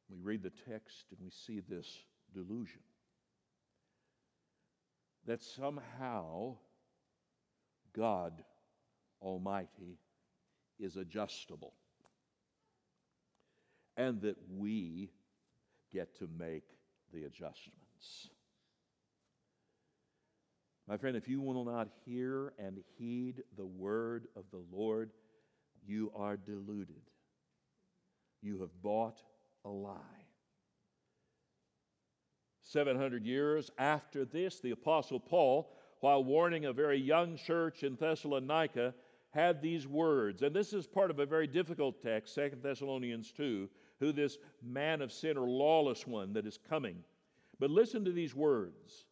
We 0.10 0.18
read 0.22 0.44
the 0.44 0.51
text 0.70 1.06
and 1.12 1.20
we 1.22 1.30
see 1.30 1.62
this 1.62 1.88
delusion 2.34 2.82
that 5.25 5.42
somehow 5.42 6.56
God 7.94 8.44
Almighty 9.22 10.00
is 10.80 10.98
adjustable 10.98 11.74
and 13.98 14.22
that 14.22 14.38
we 14.50 15.12
get 15.92 16.18
to 16.18 16.28
make 16.38 16.63
the 17.13 17.24
adjustments. 17.24 18.30
My 20.88 20.98
friend, 20.98 21.16
if 21.16 21.28
you 21.28 21.42
will 21.42 21.66
not 21.66 21.90
hear 22.06 22.54
and 22.58 22.80
heed 22.98 23.44
the 23.58 23.66
word 23.66 24.28
of 24.36 24.46
the 24.51 24.63
Lord, 24.72 25.12
you 25.86 26.12
are 26.16 26.38
deluded. 26.38 27.01
You 28.42 28.60
have 28.62 28.82
bought 28.82 29.22
a 29.63 29.70
lie. 29.70 30.21
700 32.72 33.25
years 33.25 33.70
after 33.78 34.24
this, 34.24 34.60
the 34.60 34.72
Apostle 34.72 35.20
Paul, 35.20 35.74
while 36.00 36.24
warning 36.24 36.66
a 36.66 36.74
very 36.74 36.98
young 36.98 37.36
church 37.36 37.84
in 37.84 37.96
Thessalonica, 37.96 38.94
had 39.32 39.62
these 39.62 39.88
words. 39.88 40.42
And 40.42 40.56
this 40.56 40.74
is 40.74 40.88
part 40.88 41.12
of 41.12 41.20
a 41.20 41.25
very 41.25 41.48
difficult 41.48 42.01
text, 42.01 42.34
2 42.36 42.54
Thessalonians 42.62 43.32
2, 43.32 43.70
who 44.00 44.12
this 44.12 44.38
man 44.62 45.01
of 45.01 45.12
sin 45.12 45.38
or 45.38 45.48
lawless 45.48 46.08
one 46.08 46.34
that 46.34 46.48
is 46.48 46.58
coming. 46.70 46.98
But 47.60 47.70
listen 47.70 48.06
to 48.06 48.12
these 48.12 48.36
words. 48.36 49.06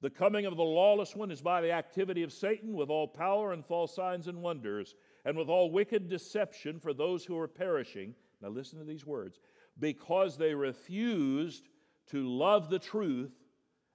The 0.00 0.10
coming 0.10 0.44
of 0.44 0.56
the 0.56 0.62
lawless 0.62 1.14
one 1.14 1.30
is 1.30 1.40
by 1.40 1.60
the 1.60 1.72
activity 1.72 2.22
of 2.22 2.32
Satan 2.32 2.74
with 2.74 2.90
all 2.90 3.06
power 3.06 3.52
and 3.52 3.64
false 3.64 3.94
signs 3.94 4.28
and 4.28 4.42
wonders, 4.42 4.94
and 5.24 5.36
with 5.36 5.48
all 5.48 5.70
wicked 5.70 6.08
deception 6.08 6.80
for 6.80 6.92
those 6.92 7.24
who 7.24 7.38
are 7.38 7.48
perishing. 7.48 8.14
Now, 8.42 8.48
listen 8.48 8.78
to 8.78 8.84
these 8.84 9.06
words 9.06 9.40
because 9.78 10.36
they 10.36 10.54
refused 10.54 11.68
to 12.10 12.28
love 12.28 12.70
the 12.70 12.78
truth 12.78 13.32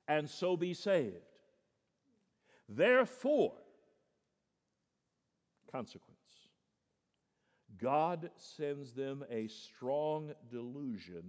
and 0.08 0.30
so 0.30 0.58
be 0.58 0.74
saved. 0.74 1.16
Therefore, 2.68 3.54
consequence, 5.72 6.18
God 7.78 8.30
sends 8.36 8.94
them 8.94 9.24
a 9.30 9.48
strong 9.48 10.34
delusion 10.52 11.24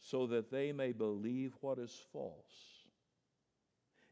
so 0.00 0.26
that 0.26 0.50
they 0.50 0.72
may 0.72 0.92
believe 0.92 1.54
what 1.60 1.78
is 1.78 1.96
false, 2.12 2.86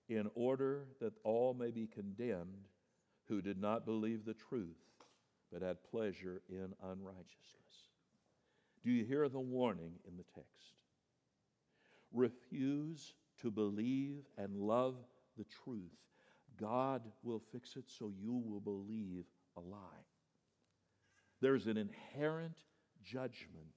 in 0.09 0.31
order 0.35 0.87
that 1.01 1.15
all 1.25 1.55
may 1.55 1.71
be 1.71 1.87
condemned 1.87 2.69
who 3.29 3.41
did 3.41 3.61
not 3.61 3.85
believe 3.85 4.25
the 4.25 4.35
truth, 4.35 4.77
but 5.53 5.63
had 5.63 5.83
pleasure 5.91 6.43
in 6.49 6.75
unrighteousness. 6.83 7.91
Do 8.85 8.91
you 8.91 9.05
hear 9.05 9.29
the 9.29 9.41
warning 9.41 9.93
in 10.07 10.17
the 10.17 10.25
text? 10.35 10.80
Refuse 12.13 13.15
to 13.41 13.51
believe 13.51 14.25
and 14.37 14.57
love 14.57 14.97
the 15.37 15.47
truth. 15.65 15.93
God 16.61 17.03
will 17.23 17.43
fix 17.53 17.77
it 17.77 17.85
so 17.87 18.13
you 18.21 18.35
will 18.35 18.61
believe 18.61 19.25
a 19.57 19.61
lie. 19.61 20.05
There's 21.41 21.67
an 21.67 21.77
inherent 21.77 22.59
judgment 23.03 23.75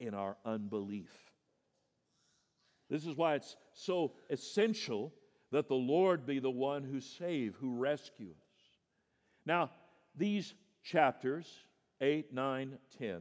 in 0.00 0.14
our 0.14 0.36
unbelief. 0.44 1.12
This 2.90 3.06
is 3.06 3.16
why 3.16 3.36
it's 3.36 3.56
so 3.72 4.14
essential 4.30 5.12
that 5.52 5.68
the 5.68 5.74
Lord 5.74 6.26
be 6.26 6.40
the 6.40 6.50
one 6.50 6.82
who 6.82 7.00
save, 7.00 7.54
who 7.60 7.76
rescue 7.76 8.30
us. 8.30 8.62
Now, 9.46 9.70
these 10.16 10.54
chapters, 10.82 11.46
8, 12.00 12.32
9, 12.32 12.78
10, 12.98 13.20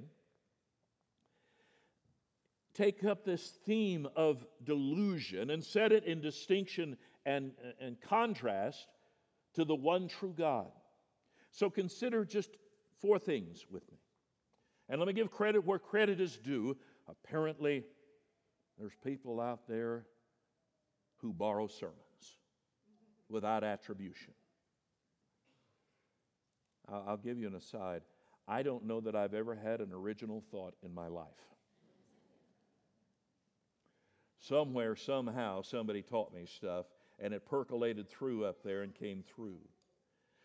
take 2.81 3.03
up 3.03 3.23
this 3.23 3.59
theme 3.67 4.07
of 4.15 4.43
delusion 4.63 5.51
and 5.51 5.63
set 5.63 5.91
it 5.91 6.03
in 6.05 6.19
distinction 6.19 6.97
and, 7.27 7.51
and 7.79 8.01
contrast 8.01 8.87
to 9.53 9.63
the 9.63 9.75
one 9.75 10.07
true 10.07 10.33
God. 10.35 10.71
So 11.51 11.69
consider 11.69 12.25
just 12.25 12.49
four 12.99 13.19
things 13.19 13.65
with 13.69 13.83
me. 13.91 13.99
And 14.89 14.99
let 14.99 15.05
me 15.05 15.13
give 15.13 15.29
credit 15.29 15.63
where 15.63 15.77
credit 15.77 16.19
is 16.19 16.37
due. 16.37 16.75
Apparently, 17.07 17.83
there's 18.79 18.95
people 19.03 19.39
out 19.39 19.67
there 19.67 20.07
who 21.17 21.33
borrow 21.33 21.67
sermons 21.67 21.97
without 23.29 23.63
attribution. 23.63 24.33
I'll 26.89 27.17
give 27.17 27.37
you 27.37 27.45
an 27.45 27.55
aside. 27.55 28.01
I 28.47 28.63
don't 28.63 28.85
know 28.85 29.01
that 29.01 29.15
I've 29.15 29.35
ever 29.35 29.53
had 29.53 29.81
an 29.81 29.93
original 29.93 30.43
thought 30.49 30.73
in 30.83 30.93
my 30.95 31.07
life. 31.07 31.27
Somewhere, 34.41 34.95
somehow, 34.95 35.61
somebody 35.61 36.01
taught 36.01 36.33
me 36.33 36.45
stuff, 36.45 36.87
and 37.19 37.33
it 37.33 37.45
percolated 37.45 38.09
through 38.09 38.45
up 38.45 38.63
there 38.63 38.81
and 38.81 38.93
came 38.93 39.23
through. 39.23 39.59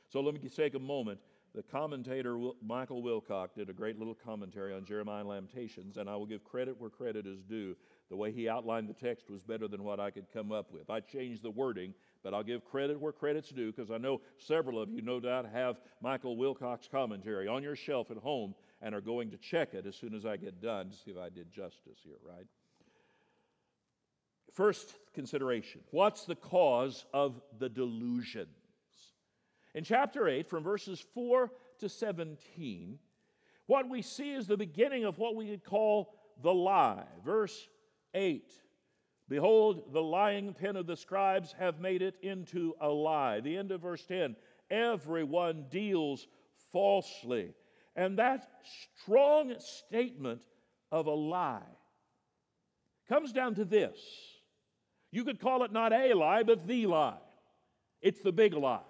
So 0.09 0.21
let 0.21 0.35
me 0.35 0.49
take 0.49 0.75
a 0.75 0.79
moment. 0.79 1.19
The 1.55 1.62
commentator 1.62 2.38
Michael 2.62 3.03
Wilcock 3.03 3.55
did 3.57 3.71
a 3.71 3.73
great 3.73 3.99
little 3.99 4.15
commentary 4.15 4.75
on 4.75 4.85
Jeremiah 4.85 5.25
Lamentations, 5.25 5.97
and 5.97 6.11
I 6.11 6.15
will 6.15 6.26
give 6.26 6.45
credit 6.45 6.79
where 6.79 6.91
credit 6.91 7.26
is 7.26 7.43
due. 7.43 7.75
The 8.11 8.17
way 8.17 8.31
he 8.31 8.47
outlined 8.47 8.91
the 8.91 8.95
text 8.95 9.31
was 9.31 9.43
better 9.43 9.67
than 9.67 9.83
what 9.83 9.99
I 9.99 10.11
could 10.11 10.26
come 10.31 10.53
up 10.53 10.71
with. 10.71 10.91
I 10.91 11.00
changed 11.00 11.43
the 11.43 11.50
wording, 11.50 11.95
but 12.23 12.35
I'll 12.35 12.43
give 12.43 12.67
credit 12.67 13.00
where 13.00 13.12
credit's 13.12 13.49
due 13.49 13.73
because 13.73 13.91
I 13.91 13.97
know 13.97 14.21
several 14.37 14.81
of 14.81 14.91
you, 14.91 15.00
no 15.00 15.19
doubt, 15.19 15.49
have 15.50 15.81
Michael 16.03 16.37
Wilcock's 16.37 16.88
commentary 16.88 17.49
on 17.49 17.62
your 17.62 17.75
shelf 17.75 18.11
at 18.11 18.19
home 18.19 18.55
and 18.83 18.95
are 18.95 19.00
going 19.00 19.31
to 19.31 19.38
check 19.38 19.73
it 19.73 19.87
as 19.87 19.97
soon 19.97 20.15
as 20.15 20.26
I 20.26 20.37
get 20.37 20.61
done 20.61 20.91
to 20.91 20.97
see 20.97 21.12
if 21.12 21.17
I 21.17 21.31
did 21.31 21.50
justice 21.50 22.00
here, 22.05 22.19
right? 22.23 22.47
First 24.57 24.95
consideration 25.13 25.83
what's 25.91 26.25
the 26.25 26.35
cause 26.35 27.05
of 27.13 27.43
the 27.59 27.69
delusions? 27.69 28.49
In 29.75 29.85
chapter 29.85 30.27
8, 30.27 30.49
from 30.49 30.65
verses 30.65 31.05
4 31.13 31.53
to 31.81 31.89
17, 31.91 32.99
what 33.67 33.91
we 33.91 34.01
see 34.01 34.33
is 34.33 34.47
the 34.47 34.57
beginning 34.57 35.05
of 35.05 35.19
what 35.19 35.37
we 35.37 35.51
could 35.51 35.63
call 35.63 36.15
the 36.43 36.55
lie. 36.55 37.05
Verse 37.23 37.69
8 38.15 38.51
Behold, 39.29 39.93
the 39.93 40.03
lying 40.03 40.55
pen 40.55 40.77
of 40.77 40.87
the 40.87 40.97
scribes 40.97 41.55
have 41.59 41.79
made 41.79 42.01
it 42.01 42.15
into 42.23 42.75
a 42.81 42.89
lie. 42.89 43.41
The 43.41 43.59
end 43.59 43.73
of 43.73 43.83
verse 43.83 44.07
10 44.07 44.37
Everyone 44.71 45.67
deals 45.69 46.27
falsely. 46.73 47.53
And 47.95 48.19
that 48.19 48.49
strong 49.03 49.53
statement 49.59 50.41
of 50.91 51.09
a 51.09 51.15
lie 51.15 51.61
comes 53.07 53.33
down 53.33 53.55
to 53.57 53.67
this. 53.67 53.99
You 55.11 55.25
could 55.25 55.41
call 55.41 55.63
it 55.65 55.73
not 55.73 55.93
a 55.93 56.15
lie, 56.15 56.43
but 56.43 56.67
the 56.67 56.87
lie. 56.87 57.19
It's 58.03 58.21
the 58.21 58.33
big 58.33 58.53
lie. 58.55 58.81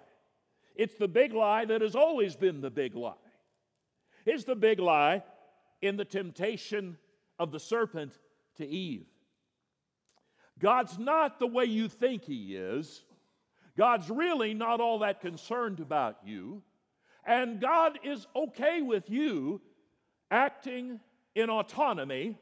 It's 0.75 0.95
the 0.95 1.07
big 1.07 1.33
lie 1.33 1.65
that 1.65 1.81
has 1.81 1.95
always 1.95 2.35
been 2.35 2.61
the 2.61 2.69
big 2.69 2.95
lie. 2.95 3.13
It's 4.25 4.43
the 4.43 4.55
big 4.55 4.79
lie 4.79 5.23
in 5.81 5.97
the 5.97 6.05
temptation 6.05 6.97
of 7.39 7.51
the 7.51 7.59
serpent 7.59 8.17
to 8.57 8.67
Eve. 8.67 9.05
God's 10.59 10.97
not 10.97 11.39
the 11.39 11.47
way 11.47 11.65
you 11.65 11.87
think 11.87 12.23
He 12.23 12.55
is. 12.55 13.03
God's 13.77 14.09
really 14.09 14.53
not 14.53 14.81
all 14.81 14.99
that 14.99 15.21
concerned 15.21 15.79
about 15.79 16.17
you. 16.25 16.63
And 17.25 17.61
God 17.61 17.99
is 18.03 18.25
okay 18.35 18.81
with 18.81 19.09
you 19.09 19.61
acting 20.31 20.99
in 21.35 21.49
autonomy 21.49 22.37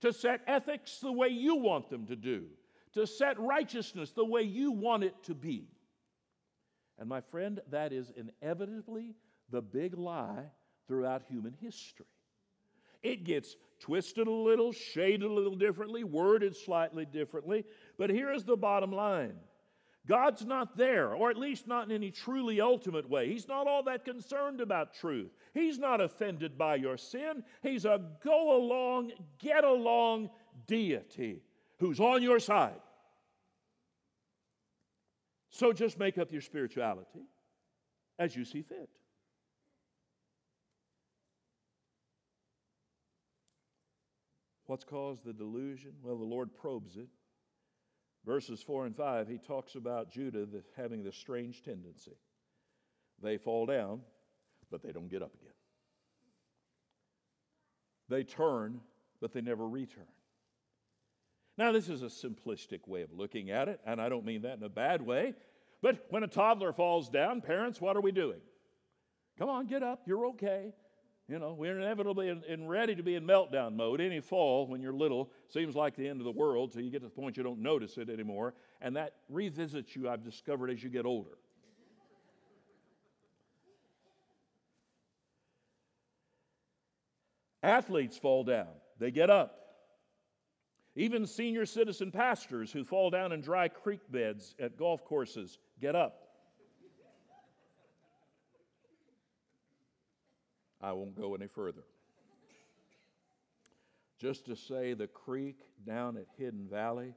to 0.00 0.12
set 0.12 0.40
ethics 0.46 0.98
the 0.98 1.12
way 1.12 1.28
you 1.28 1.56
want 1.56 1.88
them 1.88 2.06
to 2.06 2.16
do, 2.16 2.44
to 2.94 3.06
set 3.06 3.38
righteousness 3.38 4.12
the 4.12 4.24
way 4.24 4.42
you 4.42 4.72
want 4.72 5.04
it 5.04 5.14
to 5.24 5.34
be. 5.34 5.68
And 6.98 7.08
my 7.08 7.20
friend, 7.20 7.60
that 7.70 7.92
is 7.92 8.12
inevitably 8.16 9.14
the 9.50 9.60
big 9.60 9.98
lie 9.98 10.44
throughout 10.86 11.22
human 11.28 11.54
history. 11.60 12.06
It 13.02 13.24
gets 13.24 13.56
twisted 13.80 14.26
a 14.26 14.32
little, 14.32 14.72
shaded 14.72 15.22
a 15.22 15.32
little 15.32 15.56
differently, 15.56 16.04
worded 16.04 16.56
slightly 16.56 17.04
differently, 17.04 17.64
but 17.98 18.10
here 18.10 18.32
is 18.32 18.44
the 18.44 18.56
bottom 18.56 18.92
line 18.92 19.34
God's 20.06 20.44
not 20.44 20.76
there, 20.76 21.14
or 21.14 21.30
at 21.30 21.38
least 21.38 21.66
not 21.66 21.86
in 21.86 21.92
any 21.92 22.10
truly 22.10 22.60
ultimate 22.60 23.08
way. 23.08 23.26
He's 23.26 23.48
not 23.48 23.66
all 23.66 23.82
that 23.84 24.04
concerned 24.04 24.60
about 24.60 24.92
truth. 24.92 25.30
He's 25.54 25.78
not 25.78 26.02
offended 26.02 26.58
by 26.58 26.74
your 26.76 26.98
sin. 26.98 27.42
He's 27.62 27.86
a 27.86 28.02
go 28.22 28.54
along, 28.56 29.12
get 29.38 29.64
along 29.64 30.28
deity 30.66 31.40
who's 31.78 32.00
on 32.00 32.22
your 32.22 32.38
side. 32.38 32.80
So 35.50 35.72
just 35.72 35.98
make 35.98 36.18
up 36.18 36.32
your 36.32 36.40
spirituality 36.40 37.28
as 38.18 38.34
you 38.34 38.44
see 38.44 38.62
fit. 38.62 38.88
What's 44.66 44.84
caused 44.84 45.24
the 45.24 45.32
delusion? 45.32 45.92
Well, 46.02 46.16
the 46.16 46.24
Lord 46.24 46.54
probes 46.54 46.96
it. 46.96 47.08
Verses 48.24 48.62
4 48.62 48.86
and 48.86 48.96
5, 48.96 49.28
he 49.28 49.38
talks 49.38 49.74
about 49.74 50.10
Judah 50.10 50.46
having 50.76 51.04
this 51.04 51.14
strange 51.14 51.62
tendency. 51.62 52.16
They 53.22 53.36
fall 53.36 53.66
down, 53.66 54.00
but 54.70 54.82
they 54.82 54.92
don't 54.92 55.10
get 55.10 55.22
up 55.22 55.34
again. 55.34 55.52
They 58.08 58.24
turn, 58.24 58.80
but 59.20 59.32
they 59.32 59.42
never 59.42 59.68
return. 59.68 60.04
Now, 61.56 61.70
this 61.70 61.88
is 61.88 62.02
a 62.02 62.06
simplistic 62.06 62.88
way 62.88 63.02
of 63.02 63.12
looking 63.12 63.50
at 63.50 63.68
it, 63.68 63.80
and 63.86 64.00
I 64.00 64.08
don't 64.08 64.24
mean 64.24 64.42
that 64.42 64.58
in 64.58 64.62
a 64.64 64.68
bad 64.68 65.02
way. 65.02 65.34
But 65.82 66.06
when 66.10 66.24
a 66.24 66.28
toddler 66.28 66.72
falls 66.72 67.08
down, 67.08 67.40
parents, 67.40 67.80
what 67.80 67.96
are 67.96 68.00
we 68.00 68.10
doing? 68.10 68.40
Come 69.38 69.48
on, 69.48 69.66
get 69.66 69.82
up. 69.82 70.02
You're 70.06 70.26
okay. 70.28 70.72
You 71.28 71.38
know, 71.38 71.54
we're 71.54 71.78
inevitably 71.78 72.28
in, 72.28 72.42
in, 72.44 72.66
ready 72.66 72.94
to 72.94 73.02
be 73.02 73.14
in 73.14 73.26
meltdown 73.26 73.76
mode. 73.76 74.00
Any 74.00 74.20
fall 74.20 74.66
when 74.66 74.82
you're 74.82 74.92
little 74.92 75.30
seems 75.48 75.74
like 75.74 75.96
the 75.96 76.06
end 76.06 76.20
of 76.20 76.24
the 76.24 76.32
world 76.32 76.72
till 76.72 76.82
you 76.82 76.90
get 76.90 77.00
to 77.00 77.06
the 77.06 77.10
point 77.10 77.36
you 77.36 77.42
don't 77.42 77.60
notice 77.60 77.96
it 77.96 78.10
anymore. 78.10 78.54
And 78.82 78.96
that 78.96 79.14
revisits 79.30 79.96
you, 79.96 80.08
I've 80.08 80.22
discovered, 80.22 80.70
as 80.70 80.82
you 80.82 80.90
get 80.90 81.06
older. 81.06 81.38
Athletes 87.62 88.18
fall 88.18 88.44
down, 88.44 88.68
they 88.98 89.10
get 89.10 89.30
up. 89.30 89.63
Even 90.96 91.26
senior 91.26 91.66
citizen 91.66 92.10
pastors 92.12 92.70
who 92.72 92.84
fall 92.84 93.10
down 93.10 93.32
in 93.32 93.40
dry 93.40 93.68
creek 93.68 94.00
beds 94.10 94.54
at 94.60 94.76
golf 94.76 95.04
courses 95.04 95.58
get 95.80 95.96
up. 95.96 96.20
I 100.80 100.92
won't 100.92 101.16
go 101.16 101.34
any 101.34 101.46
further. 101.46 101.82
Just 104.18 104.46
to 104.46 104.54
say, 104.54 104.94
the 104.94 105.06
creek 105.08 105.58
down 105.84 106.16
at 106.16 106.26
Hidden 106.38 106.68
Valley 106.70 107.14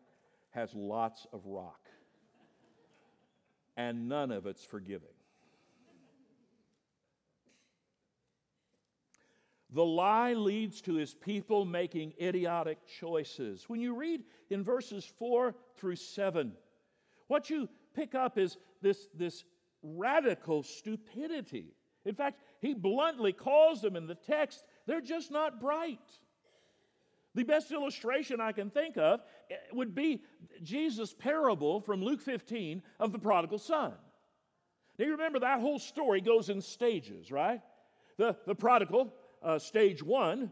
has 0.51 0.73
lots 0.73 1.27
of 1.31 1.45
rock, 1.45 1.89
and 3.75 4.09
none 4.09 4.31
of 4.31 4.47
it's 4.47 4.63
forgiving. 4.63 5.16
The 9.71 9.83
lie 9.83 10.33
leads 10.33 10.81
to 10.81 10.95
his 10.95 11.13
people 11.13 11.65
making 11.65 12.13
idiotic 12.21 12.79
choices. 12.99 13.67
When 13.67 13.81
you 13.81 13.95
read 13.95 14.23
in 14.49 14.63
verses 14.63 15.05
4 15.19 15.53
through 15.75 15.97
7, 15.97 16.53
what 17.27 17.49
you 17.49 17.67
pick 17.93 18.15
up 18.15 18.37
is 18.37 18.57
this, 18.81 19.09
this 19.13 19.43
radical 19.83 20.63
stupidity. 20.63 21.73
In 22.05 22.15
fact, 22.15 22.39
he 22.61 22.73
bluntly 22.73 23.33
calls 23.33 23.81
them 23.81 23.97
in 23.97 24.07
the 24.07 24.15
text, 24.15 24.63
they're 24.85 25.01
just 25.01 25.31
not 25.31 25.59
bright. 25.59 25.99
The 27.35 27.43
best 27.43 27.71
illustration 27.71 28.41
I 28.41 28.53
can 28.53 28.69
think 28.69 28.97
of 28.97 29.19
eh, 29.51 29.55
would 29.73 29.93
be 29.93 30.23
Jesus' 30.63 31.13
parable 31.13 31.81
from 31.81 32.01
Luke 32.01 32.21
15 32.21 32.81
of 32.99 33.11
the 33.11 33.19
prodigal 33.19 33.59
son. 33.59 33.93
Now, 34.97 35.05
you 35.05 35.11
remember 35.11 35.39
that 35.39 35.59
whole 35.59 35.77
story 35.77 36.21
goes 36.21 36.49
in 36.49 36.61
stages, 36.61 37.31
right? 37.31 37.61
The, 38.17 38.35
the 38.47 38.55
prodigal, 38.55 39.13
uh, 39.43 39.59
stage 39.59 40.01
one, 40.03 40.51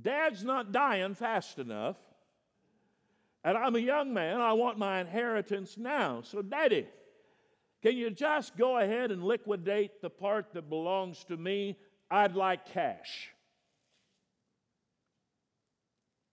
dad's 0.00 0.44
not 0.44 0.72
dying 0.72 1.14
fast 1.14 1.58
enough, 1.58 1.96
and 3.44 3.56
I'm 3.56 3.76
a 3.76 3.80
young 3.80 4.14
man, 4.14 4.40
I 4.40 4.54
want 4.54 4.78
my 4.78 5.00
inheritance 5.00 5.76
now. 5.76 6.22
So, 6.22 6.40
daddy, 6.40 6.86
can 7.82 7.96
you 7.96 8.10
just 8.10 8.56
go 8.56 8.78
ahead 8.78 9.10
and 9.10 9.22
liquidate 9.22 10.00
the 10.00 10.08
part 10.08 10.54
that 10.54 10.70
belongs 10.70 11.22
to 11.24 11.36
me? 11.36 11.76
I'd 12.10 12.34
like 12.34 12.66
cash. 12.72 13.28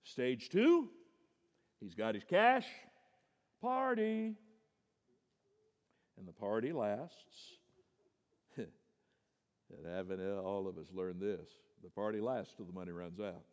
Stage 0.03 0.49
two, 0.49 0.89
he's 1.79 1.95
got 1.95 2.15
his 2.15 2.23
cash, 2.23 2.65
party. 3.61 4.35
And 6.17 6.27
the 6.27 6.33
party 6.33 6.71
lasts. 6.71 7.57
And 9.77 9.93
haven't 9.93 10.21
all 10.39 10.67
of 10.67 10.77
us 10.77 10.87
learned 10.93 11.21
this? 11.21 11.49
The 11.83 11.89
party 11.89 12.19
lasts 12.19 12.53
till 12.55 12.65
the 12.65 12.73
money 12.73 12.91
runs 12.91 13.19
out. 13.19 13.43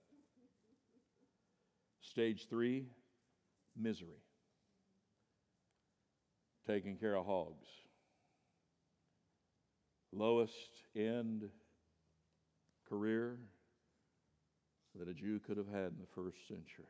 Stage 2.00 2.46
three, 2.48 2.86
misery. 3.76 4.22
Taking 6.66 6.96
care 6.96 7.16
of 7.16 7.26
hogs 7.26 7.66
lowest 10.12 10.82
end 10.96 11.48
career 12.88 13.38
that 14.98 15.08
a 15.08 15.14
Jew 15.14 15.38
could 15.38 15.56
have 15.56 15.68
had 15.68 15.92
in 15.92 15.98
the 16.00 16.14
first 16.14 16.48
century. 16.48 16.86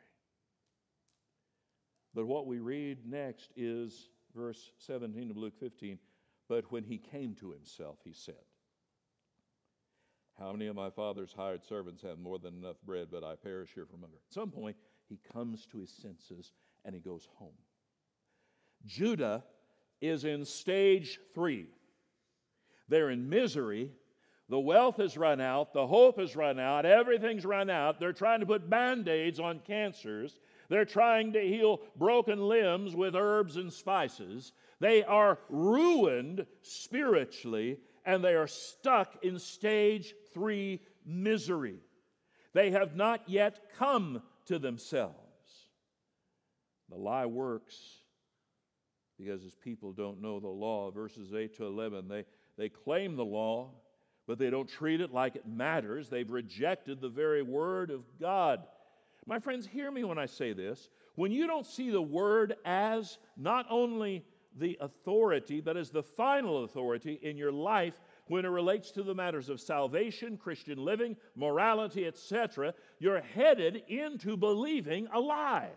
But 2.14 2.26
what 2.26 2.46
we 2.46 2.58
read 2.58 3.06
next 3.06 3.50
is 3.56 4.08
verse 4.34 4.70
17 4.78 5.30
of 5.30 5.36
Luke 5.36 5.58
15. 5.60 5.98
But 6.48 6.70
when 6.72 6.84
he 6.84 6.96
came 6.96 7.34
to 7.36 7.50
himself, 7.52 7.98
he 8.04 8.12
said, 8.14 8.34
How 10.38 10.52
many 10.52 10.68
of 10.68 10.76
my 10.76 10.90
father's 10.90 11.32
hired 11.32 11.64
servants 11.64 12.02
have 12.02 12.18
more 12.18 12.38
than 12.38 12.54
enough 12.54 12.76
bread, 12.86 13.08
but 13.10 13.24
I 13.24 13.34
perish 13.34 13.70
here 13.74 13.86
from 13.86 14.00
hunger? 14.00 14.16
At 14.16 14.32
some 14.32 14.50
point, 14.50 14.76
he 15.08 15.18
comes 15.32 15.66
to 15.66 15.78
his 15.78 15.90
senses 15.90 16.52
and 16.84 16.94
he 16.94 17.00
goes 17.00 17.26
home. 17.36 17.56
Judah 18.86 19.42
is 20.00 20.24
in 20.24 20.44
stage 20.44 21.18
three. 21.34 21.66
They're 22.88 23.10
in 23.10 23.28
misery. 23.28 23.90
The 24.48 24.60
wealth 24.60 24.96
has 24.98 25.18
run 25.18 25.40
out. 25.40 25.74
The 25.74 25.86
hope 25.86 26.18
has 26.20 26.36
run 26.36 26.60
out. 26.60 26.86
Everything's 26.86 27.44
run 27.44 27.68
out. 27.68 27.98
They're 27.98 28.12
trying 28.12 28.40
to 28.40 28.46
put 28.46 28.70
band 28.70 29.08
aids 29.08 29.40
on 29.40 29.60
cancers. 29.66 30.38
They're 30.68 30.84
trying 30.84 31.32
to 31.32 31.40
heal 31.40 31.80
broken 31.96 32.48
limbs 32.48 32.94
with 32.94 33.16
herbs 33.16 33.56
and 33.56 33.72
spices. 33.72 34.52
They 34.80 35.02
are 35.02 35.38
ruined 35.48 36.46
spiritually 36.62 37.78
and 38.08 38.24
they 38.24 38.34
are 38.34 38.46
stuck 38.46 39.22
in 39.22 39.38
stage 39.38 40.14
three 40.32 40.80
misery. 41.04 41.76
They 42.54 42.70
have 42.70 42.96
not 42.96 43.28
yet 43.28 43.60
come 43.76 44.22
to 44.46 44.58
themselves. 44.58 45.14
The 46.88 46.96
lie 46.96 47.26
works 47.26 47.76
because 49.18 49.42
his 49.42 49.54
people 49.56 49.92
don't 49.92 50.22
know 50.22 50.40
the 50.40 50.48
law. 50.48 50.90
Verses 50.90 51.34
8 51.34 51.58
to 51.58 51.66
11, 51.66 52.08
they, 52.08 52.24
they 52.56 52.70
claim 52.70 53.14
the 53.14 53.26
law, 53.26 53.72
but 54.26 54.38
they 54.38 54.48
don't 54.48 54.68
treat 54.68 55.02
it 55.02 55.12
like 55.12 55.36
it 55.36 55.46
matters. 55.46 56.08
They've 56.08 56.30
rejected 56.30 57.02
the 57.02 57.10
very 57.10 57.42
word 57.42 57.90
of 57.90 58.04
God. 58.18 58.60
My 59.26 59.38
friends, 59.38 59.66
hear 59.66 59.90
me 59.90 60.04
when 60.04 60.18
I 60.18 60.24
say 60.24 60.54
this. 60.54 60.88
When 61.14 61.30
you 61.30 61.46
don't 61.46 61.66
see 61.66 61.90
the 61.90 62.00
word 62.00 62.56
as 62.64 63.18
not 63.36 63.66
only 63.68 64.24
the 64.58 64.76
authority, 64.80 65.60
that 65.62 65.76
is 65.76 65.90
the 65.90 66.02
final 66.02 66.64
authority 66.64 67.18
in 67.22 67.36
your 67.36 67.52
life 67.52 67.94
when 68.26 68.44
it 68.44 68.48
relates 68.48 68.90
to 68.92 69.02
the 69.02 69.14
matters 69.14 69.48
of 69.48 69.60
salvation, 69.60 70.36
Christian 70.36 70.78
living, 70.78 71.16
morality, 71.34 72.06
etc., 72.06 72.74
you're 72.98 73.20
headed 73.20 73.82
into 73.88 74.36
believing 74.36 75.08
a 75.12 75.20
lie. 75.20 75.70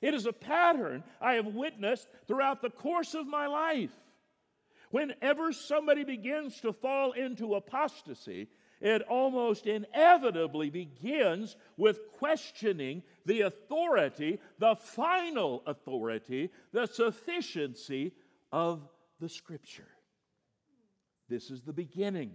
It 0.00 0.14
is 0.14 0.26
a 0.26 0.32
pattern 0.32 1.04
I 1.20 1.34
have 1.34 1.46
witnessed 1.46 2.08
throughout 2.26 2.62
the 2.62 2.70
course 2.70 3.14
of 3.14 3.26
my 3.26 3.46
life. 3.46 3.92
Whenever 4.90 5.52
somebody 5.52 6.04
begins 6.04 6.60
to 6.60 6.72
fall 6.72 7.12
into 7.12 7.54
apostasy, 7.54 8.48
it 8.82 9.02
almost 9.02 9.66
inevitably 9.66 10.68
begins 10.68 11.56
with 11.76 12.00
questioning 12.18 13.04
the 13.24 13.42
authority, 13.42 14.40
the 14.58 14.74
final 14.74 15.62
authority, 15.66 16.50
the 16.72 16.86
sufficiency 16.86 18.12
of 18.50 18.86
the 19.20 19.28
Scripture. 19.28 19.88
This 21.28 21.48
is 21.50 21.62
the 21.62 21.72
beginning. 21.72 22.32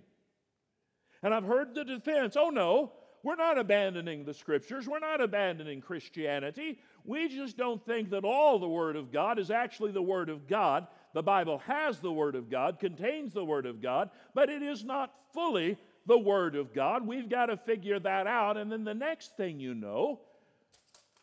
And 1.21 1.33
I've 1.33 1.43
heard 1.43 1.75
the 1.75 1.83
defense 1.83 2.38
oh 2.38 2.49
no, 2.49 2.93
we're 3.23 3.36
not 3.36 3.57
abandoning 3.57 4.23
the 4.23 4.33
Scriptures, 4.33 4.88
we're 4.88 4.99
not 4.99 5.19
abandoning 5.19 5.81
Christianity. 5.81 6.79
We 7.03 7.27
just 7.27 7.57
don't 7.57 7.86
think 7.86 8.10
that 8.12 8.23
all 8.23 8.57
the 8.57 8.69
Word 8.69 8.95
of 8.95 9.12
God 9.12 9.38
is 9.38 9.51
actually 9.51 9.91
the 9.91 10.01
Word 10.01 10.29
of 10.29 10.47
God. 10.47 10.88
The 11.13 11.23
Bible 11.23 11.57
has 11.65 11.99
the 11.99 12.12
Word 12.12 12.36
of 12.36 12.49
God, 12.49 12.79
contains 12.79 13.33
the 13.33 13.43
Word 13.43 13.65
of 13.65 13.81
God, 13.81 14.12
but 14.33 14.49
it 14.49 14.62
is 14.62 14.86
not 14.86 15.13
fully 15.33 15.77
the 16.07 16.17
Word 16.17 16.55
of 16.55 16.73
God. 16.73 17.05
We've 17.05 17.29
got 17.29 17.47
to 17.47 17.57
figure 17.57 17.99
that 17.99 18.27
out. 18.27 18.57
And 18.57 18.71
then 18.71 18.83
the 18.83 18.93
next 18.93 19.35
thing 19.37 19.59
you 19.59 19.75
know, 19.75 20.21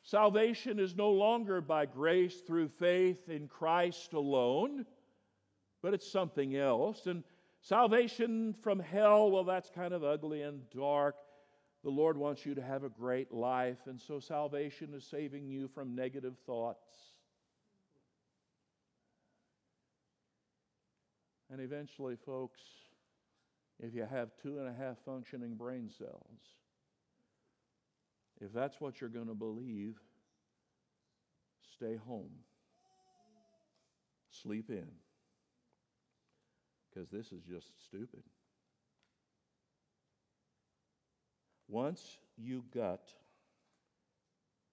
salvation 0.02 0.78
is 0.78 0.94
no 0.94 1.10
longer 1.10 1.60
by 1.60 1.86
grace 1.86 2.42
through 2.46 2.68
faith 2.68 3.28
in 3.28 3.48
Christ 3.48 4.12
alone, 4.12 4.84
but 5.82 5.94
it's 5.94 6.10
something 6.10 6.54
else. 6.54 7.06
And 7.06 7.24
salvation 7.62 8.54
from 8.62 8.78
hell, 8.78 9.30
well, 9.30 9.44
that's 9.44 9.70
kind 9.70 9.94
of 9.94 10.04
ugly 10.04 10.42
and 10.42 10.60
dark. 10.70 11.16
The 11.82 11.90
Lord 11.90 12.16
wants 12.16 12.46
you 12.46 12.54
to 12.54 12.62
have 12.62 12.84
a 12.84 12.88
great 12.88 13.32
life, 13.32 13.76
and 13.86 14.00
so 14.00 14.18
salvation 14.18 14.94
is 14.94 15.04
saving 15.04 15.48
you 15.48 15.68
from 15.68 15.94
negative 15.94 16.34
thoughts. 16.46 16.88
And 21.50 21.60
eventually, 21.60 22.16
folks, 22.24 22.60
if 23.80 23.94
you 23.94 24.06
have 24.08 24.30
two 24.42 24.58
and 24.58 24.68
a 24.68 24.72
half 24.72 24.96
functioning 25.04 25.54
brain 25.54 25.90
cells, 25.98 26.40
if 28.40 28.52
that's 28.52 28.80
what 28.80 29.00
you're 29.00 29.10
going 29.10 29.28
to 29.28 29.34
believe, 29.34 29.96
stay 31.74 31.96
home. 31.96 32.30
Sleep 34.30 34.70
in. 34.70 34.87
Because 36.92 37.08
this 37.10 37.32
is 37.32 37.42
just 37.42 37.68
stupid. 37.84 38.22
Once 41.68 42.18
you 42.37 42.64
got 42.74 43.00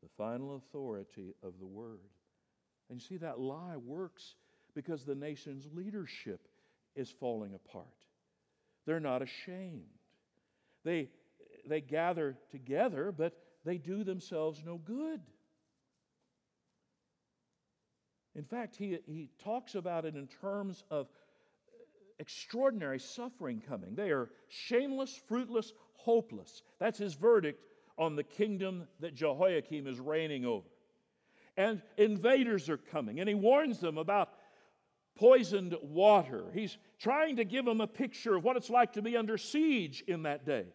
the 0.03 0.09
final 0.17 0.55
authority 0.55 1.33
of 1.43 1.53
the 1.59 1.65
Word, 1.65 1.99
and 2.89 2.99
you 2.99 3.05
see 3.07 3.17
that 3.17 3.39
lie 3.39 3.77
works 3.77 4.35
because 4.75 5.05
the 5.05 5.15
nation's 5.15 5.67
leadership 5.73 6.47
is 6.95 7.09
falling 7.09 7.53
apart. 7.53 8.00
They're 8.85 8.99
not 8.99 9.21
ashamed. 9.21 9.83
They, 10.83 11.09
they 11.67 11.81
gather 11.81 12.37
together, 12.49 13.11
but 13.11 13.33
they 13.63 13.77
do 13.77 14.03
themselves 14.03 14.63
no 14.65 14.77
good. 14.77 15.21
In 18.35 18.43
fact, 18.45 18.75
he, 18.75 18.99
he 19.05 19.29
talks 19.43 19.75
about 19.75 20.05
it 20.05 20.15
in 20.15 20.27
terms 20.27 20.83
of 20.89 21.07
extraordinary 22.19 22.99
suffering 22.99 23.61
coming. 23.67 23.95
They 23.95 24.11
are 24.11 24.29
shameless, 24.47 25.19
fruitless, 25.27 25.73
hopeless. 25.93 26.63
That's 26.79 26.97
his 26.97 27.13
verdict 27.15 27.65
on 27.97 28.15
the 28.15 28.23
kingdom 28.23 28.87
that 28.99 29.15
Jehoiakim 29.15 29.85
is 29.85 29.99
reigning 29.99 30.45
over. 30.45 30.67
And 31.57 31.81
invaders 31.97 32.69
are 32.69 32.77
coming, 32.77 33.19
and 33.19 33.27
he 33.27 33.35
warns 33.35 33.79
them 33.79 33.97
about 33.97 34.30
poisoned 35.21 35.77
water. 35.83 36.45
He's 36.51 36.79
trying 36.99 37.35
to 37.35 37.45
give 37.45 37.63
them 37.63 37.79
a 37.79 37.85
picture 37.85 38.35
of 38.35 38.43
what 38.43 38.57
it's 38.57 38.71
like 38.71 38.93
to 38.93 39.03
be 39.03 39.15
under 39.15 39.37
siege 39.37 40.03
in 40.07 40.23
that 40.23 40.47
day. 40.47 40.65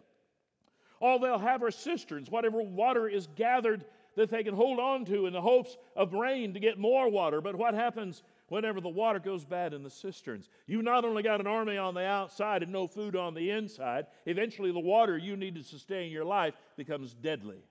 All 1.00 1.18
they'll 1.18 1.36
have 1.36 1.64
are 1.64 1.72
cisterns, 1.72 2.30
whatever 2.30 2.62
water 2.62 3.08
is 3.08 3.26
gathered 3.34 3.84
that 4.14 4.30
they 4.30 4.44
can 4.44 4.54
hold 4.54 4.78
on 4.78 5.04
to 5.06 5.26
in 5.26 5.32
the 5.32 5.42
hopes 5.42 5.76
of 5.96 6.14
rain 6.14 6.54
to 6.54 6.60
get 6.60 6.78
more 6.78 7.10
water. 7.10 7.40
But 7.40 7.56
what 7.56 7.74
happens 7.74 8.22
whenever 8.48 8.80
the 8.80 8.88
water 8.88 9.18
goes 9.18 9.44
bad 9.44 9.74
in 9.74 9.82
the 9.82 9.90
cisterns. 9.90 10.48
You 10.68 10.80
not 10.80 11.04
only 11.04 11.24
got 11.24 11.40
an 11.40 11.48
army 11.48 11.76
on 11.76 11.94
the 11.94 12.06
outside 12.06 12.62
and 12.62 12.70
no 12.70 12.86
food 12.86 13.16
on 13.16 13.34
the 13.34 13.50
inside, 13.50 14.06
eventually 14.26 14.70
the 14.70 14.78
water 14.78 15.18
you 15.18 15.36
need 15.36 15.56
to 15.56 15.64
sustain 15.64 16.12
your 16.12 16.24
life 16.24 16.54
becomes 16.76 17.14
deadly 17.14 17.64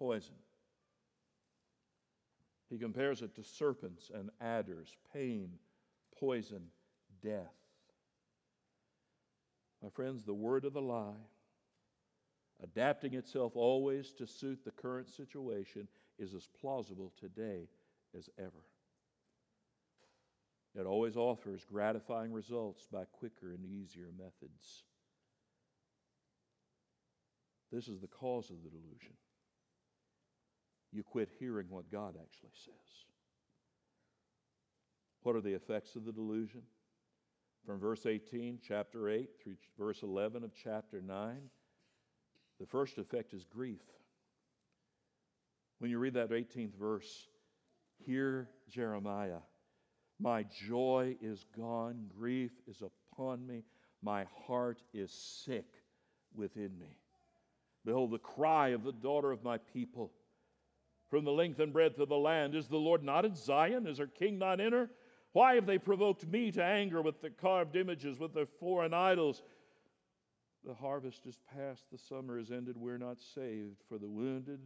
poison. 0.00 0.34
He 2.68 2.78
compares 2.78 3.22
it 3.22 3.36
to 3.36 3.44
serpents 3.44 4.10
and 4.12 4.30
adders, 4.40 4.96
pain, 5.12 5.50
poison, 6.18 6.62
death. 7.22 7.54
My 9.82 9.88
friends, 9.90 10.24
the 10.24 10.34
word 10.34 10.64
of 10.64 10.72
the 10.72 10.82
lie, 10.82 11.12
adapting 12.62 13.14
itself 13.14 13.52
always 13.54 14.12
to 14.14 14.26
suit 14.26 14.64
the 14.64 14.70
current 14.70 15.08
situation, 15.08 15.88
is 16.18 16.34
as 16.34 16.48
plausible 16.60 17.12
today 17.20 17.68
as 18.16 18.30
ever. 18.38 18.64
It 20.74 20.86
always 20.86 21.16
offers 21.16 21.64
gratifying 21.64 22.32
results 22.32 22.86
by 22.90 23.04
quicker 23.04 23.52
and 23.52 23.64
easier 23.64 24.08
methods. 24.16 24.84
This 27.72 27.88
is 27.88 28.00
the 28.00 28.08
cause 28.08 28.50
of 28.50 28.62
the 28.62 28.70
delusion. 28.70 29.14
You 30.92 31.02
quit 31.02 31.28
hearing 31.38 31.66
what 31.68 31.90
God 31.90 32.16
actually 32.20 32.54
says. 32.64 33.04
What 35.26 35.34
are 35.34 35.40
the 35.40 35.54
effects 35.54 35.96
of 35.96 36.04
the 36.04 36.12
delusion? 36.12 36.62
From 37.66 37.80
verse 37.80 38.06
18, 38.06 38.60
chapter 38.62 39.10
8, 39.10 39.28
through 39.42 39.56
verse 39.76 40.04
11 40.04 40.44
of 40.44 40.52
chapter 40.54 41.02
9, 41.02 41.38
the 42.60 42.66
first 42.66 42.96
effect 42.96 43.34
is 43.34 43.44
grief. 43.44 43.82
When 45.80 45.90
you 45.90 45.98
read 45.98 46.14
that 46.14 46.30
18th 46.30 46.76
verse, 46.76 47.26
hear 47.98 48.50
Jeremiah 48.70 49.40
my 50.20 50.44
joy 50.68 51.16
is 51.20 51.44
gone, 51.56 52.08
grief 52.16 52.52
is 52.68 52.80
upon 52.80 53.44
me, 53.44 53.64
my 54.04 54.26
heart 54.46 54.80
is 54.94 55.10
sick 55.10 55.66
within 56.36 56.78
me. 56.78 56.98
Behold, 57.84 58.12
the 58.12 58.18
cry 58.18 58.68
of 58.68 58.84
the 58.84 58.92
daughter 58.92 59.32
of 59.32 59.42
my 59.42 59.58
people. 59.58 60.12
From 61.10 61.24
the 61.24 61.32
length 61.32 61.58
and 61.58 61.72
breadth 61.72 61.98
of 61.98 62.08
the 62.08 62.16
land, 62.16 62.54
is 62.54 62.68
the 62.68 62.76
Lord 62.76 63.02
not 63.02 63.24
in 63.24 63.34
Zion? 63.34 63.88
Is 63.88 63.98
her 63.98 64.06
king 64.06 64.38
not 64.38 64.60
in 64.60 64.72
her? 64.72 64.88
Why 65.36 65.56
have 65.56 65.66
they 65.66 65.76
provoked 65.76 66.26
me 66.26 66.50
to 66.52 66.64
anger 66.64 67.02
with 67.02 67.20
the 67.20 67.28
carved 67.28 67.76
images, 67.76 68.18
with 68.18 68.32
their 68.32 68.46
foreign 68.46 68.94
idols? 68.94 69.42
The 70.64 70.72
harvest 70.72 71.26
is 71.26 71.38
past, 71.54 71.84
the 71.92 71.98
summer 71.98 72.38
is 72.38 72.50
ended, 72.50 72.74
we're 72.74 72.96
not 72.96 73.20
saved. 73.20 73.82
For 73.86 73.98
the 73.98 74.08
wounded, 74.08 74.60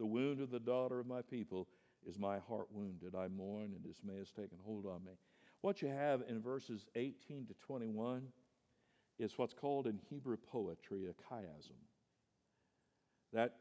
the 0.00 0.04
wound 0.04 0.40
of 0.40 0.50
the 0.50 0.58
daughter 0.58 0.98
of 0.98 1.06
my 1.06 1.22
people 1.22 1.68
is 2.04 2.18
my 2.18 2.40
heart 2.40 2.66
wounded. 2.72 3.14
I 3.14 3.28
mourn, 3.28 3.72
and 3.72 3.84
dismay 3.84 4.18
has 4.18 4.32
taken 4.32 4.58
hold 4.64 4.84
on 4.84 5.04
me. 5.04 5.12
What 5.60 5.80
you 5.80 5.86
have 5.86 6.24
in 6.28 6.42
verses 6.42 6.86
18 6.96 7.46
to 7.46 7.54
21 7.64 8.22
is 9.20 9.38
what's 9.38 9.54
called 9.54 9.86
in 9.86 10.00
Hebrew 10.10 10.38
poetry 10.38 11.06
a 11.06 11.32
chiasm. 11.32 11.78
That 13.32 13.58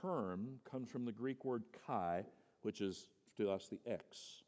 term 0.00 0.60
comes 0.70 0.88
from 0.88 1.04
the 1.04 1.10
Greek 1.10 1.44
word 1.44 1.64
chi, 1.84 2.26
which 2.62 2.80
is 2.80 3.08
to 3.38 3.50
us 3.50 3.66
the 3.66 3.80
X. 3.90 4.44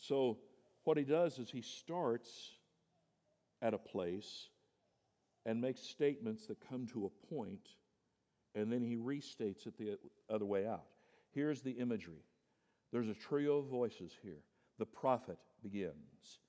So, 0.00 0.38
what 0.84 0.96
he 0.96 1.04
does 1.04 1.38
is 1.38 1.50
he 1.50 1.62
starts 1.62 2.52
at 3.62 3.74
a 3.74 3.78
place 3.78 4.48
and 5.46 5.60
makes 5.60 5.80
statements 5.80 6.46
that 6.46 6.56
come 6.68 6.86
to 6.88 7.06
a 7.06 7.34
point, 7.34 7.68
and 8.54 8.72
then 8.72 8.82
he 8.82 8.96
restates 8.96 9.66
it 9.66 9.78
the 9.78 9.98
other 10.28 10.44
way 10.46 10.66
out. 10.66 10.86
Here's 11.32 11.62
the 11.62 11.72
imagery 11.72 12.24
there's 12.92 13.08
a 13.08 13.14
trio 13.14 13.58
of 13.58 13.66
voices 13.66 14.12
here 14.22 14.42
the 14.78 14.86
prophet 14.86 15.38
begins. 15.62 16.40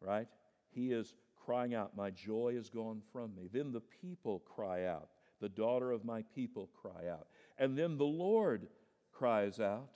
Right? 0.00 0.26
He 0.70 0.92
is 0.92 1.14
crying 1.44 1.74
out, 1.74 1.96
My 1.96 2.10
joy 2.10 2.54
is 2.56 2.70
gone 2.70 3.02
from 3.12 3.34
me. 3.34 3.48
Then 3.52 3.72
the 3.72 3.82
people 4.00 4.40
cry 4.40 4.86
out. 4.86 5.08
The 5.40 5.48
daughter 5.48 5.92
of 5.92 6.04
my 6.04 6.22
people 6.34 6.70
cry 6.80 7.08
out. 7.10 7.28
And 7.58 7.76
then 7.76 7.96
the 7.96 8.04
Lord 8.04 8.68
cries 9.12 9.60
out. 9.60 9.94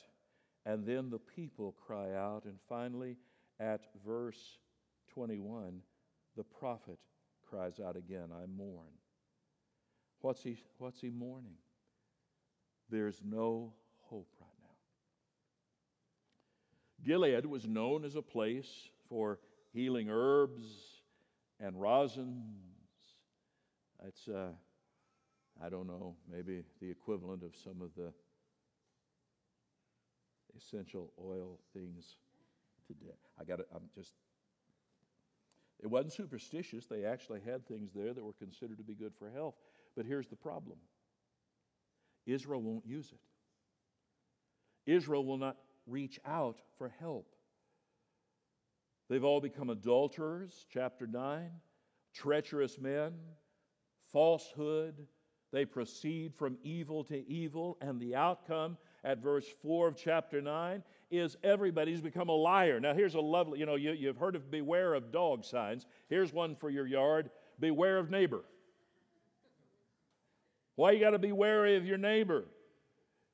And 0.66 0.84
then 0.86 1.10
the 1.10 1.18
people 1.18 1.74
cry 1.86 2.14
out. 2.14 2.44
And 2.44 2.58
finally, 2.68 3.16
at 3.60 3.82
verse 4.06 4.58
21, 5.12 5.80
the 6.36 6.44
prophet 6.44 6.98
cries 7.48 7.80
out 7.80 7.96
again, 7.96 8.28
I 8.32 8.46
mourn. 8.46 8.92
What's 10.20 10.42
he, 10.42 10.58
what's 10.78 11.00
he 11.00 11.10
mourning? 11.10 11.56
There's 12.90 13.20
no 13.24 13.74
hope 14.08 14.28
right 14.40 14.48
now. 14.62 14.70
Gilead 17.04 17.44
was 17.46 17.66
known 17.66 18.04
as 18.04 18.16
a 18.16 18.22
place 18.22 18.88
for 19.08 19.38
healing 19.72 20.08
herbs 20.10 20.64
and 21.60 21.76
rosins. 21.76 22.32
It's, 24.06 24.28
uh, 24.28 24.52
I 25.62 25.68
don't 25.68 25.86
know, 25.86 26.16
maybe 26.30 26.62
the 26.80 26.90
equivalent 26.90 27.42
of 27.42 27.54
some 27.62 27.80
of 27.82 27.90
the 27.96 28.12
essential 30.56 31.12
oil 31.22 31.58
things 31.72 32.16
today. 32.86 33.14
I 33.40 33.44
got 33.44 33.60
I'm 33.74 33.88
just, 33.94 34.14
it 35.82 35.88
wasn't 35.88 36.12
superstitious. 36.12 36.86
They 36.86 37.04
actually 37.04 37.40
had 37.40 37.66
things 37.66 37.90
there 37.94 38.12
that 38.12 38.24
were 38.24 38.32
considered 38.32 38.78
to 38.78 38.84
be 38.84 38.94
good 38.94 39.12
for 39.18 39.30
health. 39.30 39.54
But 39.96 40.06
here's 40.06 40.28
the 40.28 40.36
problem 40.36 40.78
Israel 42.26 42.62
won't 42.62 42.86
use 42.86 43.12
it. 43.12 43.20
Israel 44.90 45.24
will 45.24 45.38
not 45.38 45.56
reach 45.86 46.18
out 46.26 46.60
for 46.78 46.92
help. 47.00 47.34
They've 49.08 49.24
all 49.24 49.40
become 49.40 49.70
adulterers, 49.70 50.66
chapter 50.72 51.06
9, 51.06 51.50
treacherous 52.14 52.78
men, 52.78 53.12
falsehood. 54.12 55.06
They 55.52 55.64
proceed 55.64 56.34
from 56.34 56.56
evil 56.62 57.04
to 57.04 57.28
evil, 57.28 57.76
and 57.80 58.00
the 58.00 58.16
outcome 58.16 58.76
at 59.04 59.18
verse 59.18 59.46
4 59.62 59.88
of 59.88 59.96
chapter 59.96 60.40
9 60.40 60.82
is 61.10 61.36
everybody's 61.44 62.00
become 62.00 62.30
a 62.30 62.34
liar. 62.34 62.80
Now, 62.80 62.94
here's 62.94 63.14
a 63.14 63.20
lovely, 63.20 63.58
you 63.58 63.66
know, 63.66 63.76
you, 63.76 63.92
you've 63.92 64.16
heard 64.16 64.34
of 64.34 64.50
beware 64.50 64.94
of 64.94 65.12
dog 65.12 65.44
signs. 65.44 65.86
Here's 66.08 66.32
one 66.32 66.56
for 66.56 66.70
your 66.70 66.86
yard 66.86 67.30
beware 67.60 67.98
of 67.98 68.10
neighbor. 68.10 68.42
Why 70.76 70.92
you 70.92 71.00
got 71.00 71.10
to 71.10 71.18
be 71.18 71.32
wary 71.32 71.76
of 71.76 71.86
your 71.86 71.98
neighbor? 71.98 72.46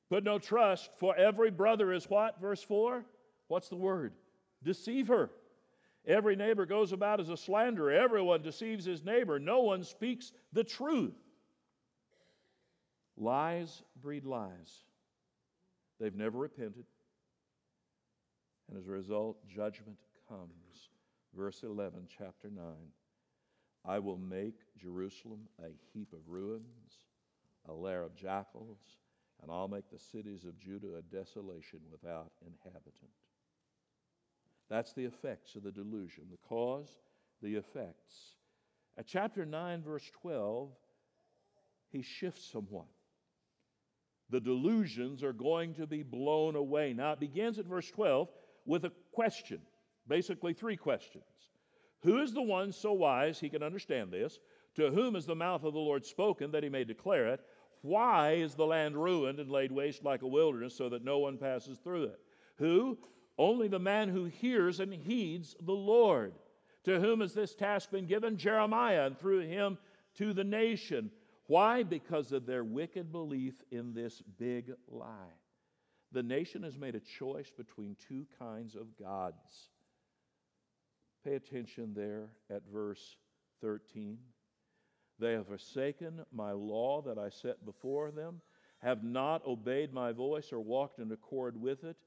Put 0.09 0.23
no 0.25 0.37
trust, 0.37 0.91
for 0.99 1.15
every 1.15 1.49
brother 1.49 1.93
is 1.93 2.05
what? 2.09 2.39
Verse 2.39 2.61
4? 2.61 3.05
What's 3.47 3.69
the 3.69 3.77
word? 3.77 4.13
Deceiver. 4.61 5.31
Every 6.05 6.35
neighbor 6.35 6.65
goes 6.65 6.91
about 6.91 7.19
as 7.19 7.29
a 7.29 7.37
slanderer. 7.37 7.91
Everyone 7.91 8.41
deceives 8.41 8.85
his 8.85 9.03
neighbor. 9.03 9.39
No 9.39 9.61
one 9.61 9.83
speaks 9.83 10.33
the 10.51 10.63
truth. 10.63 11.15
Lies 13.17 13.83
breed 14.01 14.25
lies. 14.25 14.83
They've 16.01 16.15
never 16.15 16.39
repented. 16.39 16.85
And 18.67 18.79
as 18.79 18.87
a 18.87 18.91
result, 18.91 19.37
judgment 19.47 19.97
comes. 20.27 20.89
Verse 21.35 21.61
11, 21.61 22.07
chapter 22.17 22.49
9 22.49 22.63
I 23.85 23.99
will 23.99 24.17
make 24.17 24.55
Jerusalem 24.79 25.41
a 25.59 25.69
heap 25.93 26.13
of 26.13 26.19
ruins, 26.27 26.63
a 27.67 27.73
lair 27.73 28.03
of 28.03 28.15
jackals, 28.15 28.79
and 29.41 29.51
I'll 29.51 29.67
make 29.67 29.89
the 29.89 29.99
cities 29.99 30.45
of 30.45 30.59
Judah 30.59 30.97
a 30.97 31.15
desolation 31.15 31.79
without 31.91 32.31
inhabitant. 32.45 33.11
That's 34.69 34.93
the 34.93 35.05
effects 35.05 35.55
of 35.55 35.63
the 35.63 35.71
delusion, 35.71 36.25
the 36.31 36.47
cause, 36.47 36.89
the 37.41 37.55
effects. 37.55 38.35
At 38.97 39.07
chapter 39.07 39.45
9, 39.45 39.81
verse 39.81 40.09
12, 40.21 40.69
he 41.91 42.01
shifts 42.01 42.45
somewhat 42.51 42.87
the 44.31 44.39
delusions 44.39 45.23
are 45.23 45.33
going 45.33 45.73
to 45.75 45.85
be 45.85 46.03
blown 46.03 46.55
away. 46.55 46.93
Now, 46.93 47.11
it 47.11 47.19
begins 47.19 47.59
at 47.59 47.65
verse 47.65 47.89
12 47.91 48.29
with 48.65 48.85
a 48.85 48.91
question, 49.11 49.59
basically, 50.07 50.53
three 50.53 50.77
questions. 50.77 51.23
Who 52.03 52.21
is 52.21 52.33
the 52.33 52.41
one 52.41 52.71
so 52.71 52.93
wise 52.93 53.39
he 53.39 53.49
can 53.49 53.61
understand 53.61 54.11
this? 54.11 54.39
To 54.75 54.89
whom 54.89 55.15
is 55.15 55.25
the 55.25 55.35
mouth 55.35 55.63
of 55.63 55.73
the 55.73 55.79
Lord 55.79 56.05
spoken 56.05 56.51
that 56.51 56.63
he 56.63 56.69
may 56.69 56.83
declare 56.83 57.27
it? 57.27 57.41
Why 57.81 58.33
is 58.33 58.55
the 58.55 58.65
land 58.65 58.95
ruined 58.95 59.39
and 59.39 59.51
laid 59.51 59.71
waste 59.71 60.03
like 60.03 60.21
a 60.21 60.27
wilderness 60.27 60.75
so 60.75 60.89
that 60.89 61.03
no 61.03 61.19
one 61.19 61.37
passes 61.37 61.77
through 61.79 62.05
it? 62.05 62.19
Who? 62.57 62.97
Only 63.37 63.67
the 63.67 63.79
man 63.79 64.09
who 64.09 64.25
hears 64.25 64.79
and 64.79 64.93
heeds 64.93 65.55
the 65.61 65.73
Lord. 65.73 66.33
To 66.85 66.99
whom 66.99 67.21
has 67.21 67.33
this 67.33 67.53
task 67.53 67.91
been 67.91 68.05
given? 68.05 68.37
Jeremiah, 68.37 69.05
and 69.05 69.17
through 69.17 69.41
him 69.41 69.77
to 70.15 70.33
the 70.33 70.43
nation. 70.43 71.11
Why? 71.47 71.83
Because 71.83 72.31
of 72.31 72.45
their 72.45 72.63
wicked 72.63 73.11
belief 73.11 73.55
in 73.71 73.93
this 73.93 74.21
big 74.37 74.71
lie. 74.87 75.35
The 76.11 76.23
nation 76.23 76.63
has 76.63 76.77
made 76.77 76.95
a 76.95 76.99
choice 76.99 77.51
between 77.55 77.95
two 78.07 78.25
kinds 78.37 78.75
of 78.75 78.97
gods. 78.97 79.69
Pay 81.23 81.35
attention 81.35 81.93
there 81.93 82.29
at 82.49 82.63
verse 82.71 83.17
13. 83.61 84.17
They 85.19 85.33
have 85.33 85.47
forsaken 85.47 86.25
my 86.33 86.51
law 86.51 87.01
that 87.03 87.17
I 87.17 87.29
set 87.29 87.63
before 87.63 88.11
them, 88.11 88.41
have 88.79 89.03
not 89.03 89.45
obeyed 89.45 89.93
my 89.93 90.11
voice 90.11 90.51
or 90.51 90.59
walked 90.59 90.99
in 90.99 91.11
accord 91.11 91.61
with 91.61 91.83
it. 91.83 91.97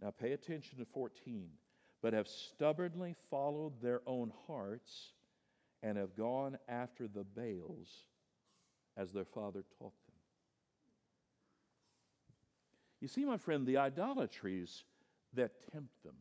Now 0.00 0.10
pay 0.10 0.32
attention 0.32 0.78
to 0.78 0.84
14. 0.84 1.48
But 2.02 2.12
have 2.12 2.28
stubbornly 2.28 3.14
followed 3.30 3.80
their 3.82 4.00
own 4.06 4.32
hearts 4.46 5.12
and 5.82 5.98
have 5.98 6.16
gone 6.16 6.58
after 6.68 7.08
the 7.08 7.24
Baals 7.24 8.04
as 9.00 9.12
their 9.12 9.24
father 9.24 9.64
taught 9.78 9.94
them. 10.06 10.14
You 13.00 13.08
see, 13.08 13.24
my 13.24 13.38
friend, 13.38 13.66
the 13.66 13.78
idolatries 13.78 14.84
that 15.32 15.52
tempt 15.72 16.02
them, 16.04 16.16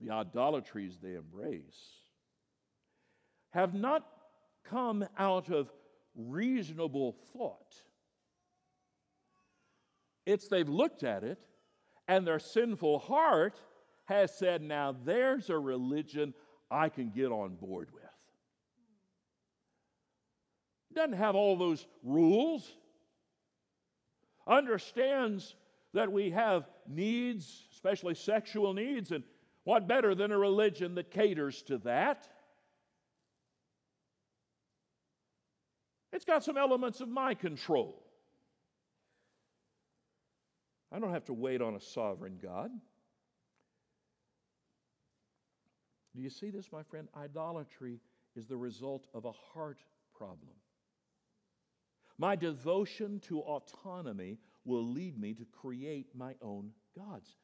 the 0.00 0.12
idolatries 0.12 0.98
they 1.02 1.14
embrace, 1.14 1.80
have 3.50 3.74
not 3.74 4.06
come 4.70 5.04
out 5.18 5.50
of 5.50 5.72
reasonable 6.14 7.16
thought. 7.32 7.74
It's 10.24 10.46
they've 10.46 10.68
looked 10.68 11.02
at 11.02 11.24
it, 11.24 11.38
and 12.06 12.24
their 12.24 12.38
sinful 12.38 13.00
heart 13.00 13.60
has 14.04 14.36
said, 14.36 14.62
Now 14.62 14.94
there's 15.04 15.50
a 15.50 15.58
religion 15.58 16.32
I 16.70 16.90
can 16.90 17.10
get 17.10 17.32
on 17.32 17.56
board 17.56 17.88
with 17.92 18.05
doesn't 20.96 21.12
have 21.12 21.36
all 21.36 21.56
those 21.56 21.86
rules, 22.02 22.68
understands 24.48 25.54
that 25.94 26.10
we 26.10 26.30
have 26.30 26.68
needs, 26.88 27.68
especially 27.72 28.14
sexual 28.14 28.74
needs, 28.74 29.12
and 29.12 29.22
what 29.64 29.86
better 29.86 30.14
than 30.14 30.32
a 30.32 30.38
religion 30.38 30.94
that 30.96 31.10
caters 31.10 31.62
to 31.62 31.78
that? 31.78 32.28
It's 36.12 36.24
got 36.24 36.42
some 36.42 36.56
elements 36.56 37.00
of 37.00 37.08
my 37.08 37.34
control. 37.34 38.02
I 40.90 40.98
don't 40.98 41.12
have 41.12 41.24
to 41.26 41.34
wait 41.34 41.60
on 41.60 41.74
a 41.74 41.80
sovereign 41.80 42.38
God. 42.42 42.70
Do 46.14 46.22
you 46.22 46.30
see 46.30 46.50
this, 46.50 46.72
my 46.72 46.82
friend? 46.82 47.08
Idolatry 47.14 48.00
is 48.34 48.46
the 48.46 48.56
result 48.56 49.06
of 49.12 49.26
a 49.26 49.32
heart 49.32 49.78
problem. 50.16 50.54
My 52.18 52.36
devotion 52.36 53.20
to 53.28 53.40
autonomy 53.40 54.38
will 54.64 54.84
lead 54.84 55.18
me 55.18 55.34
to 55.34 55.44
create 55.44 56.08
my 56.14 56.34
own 56.40 56.70
gods. 56.96 57.36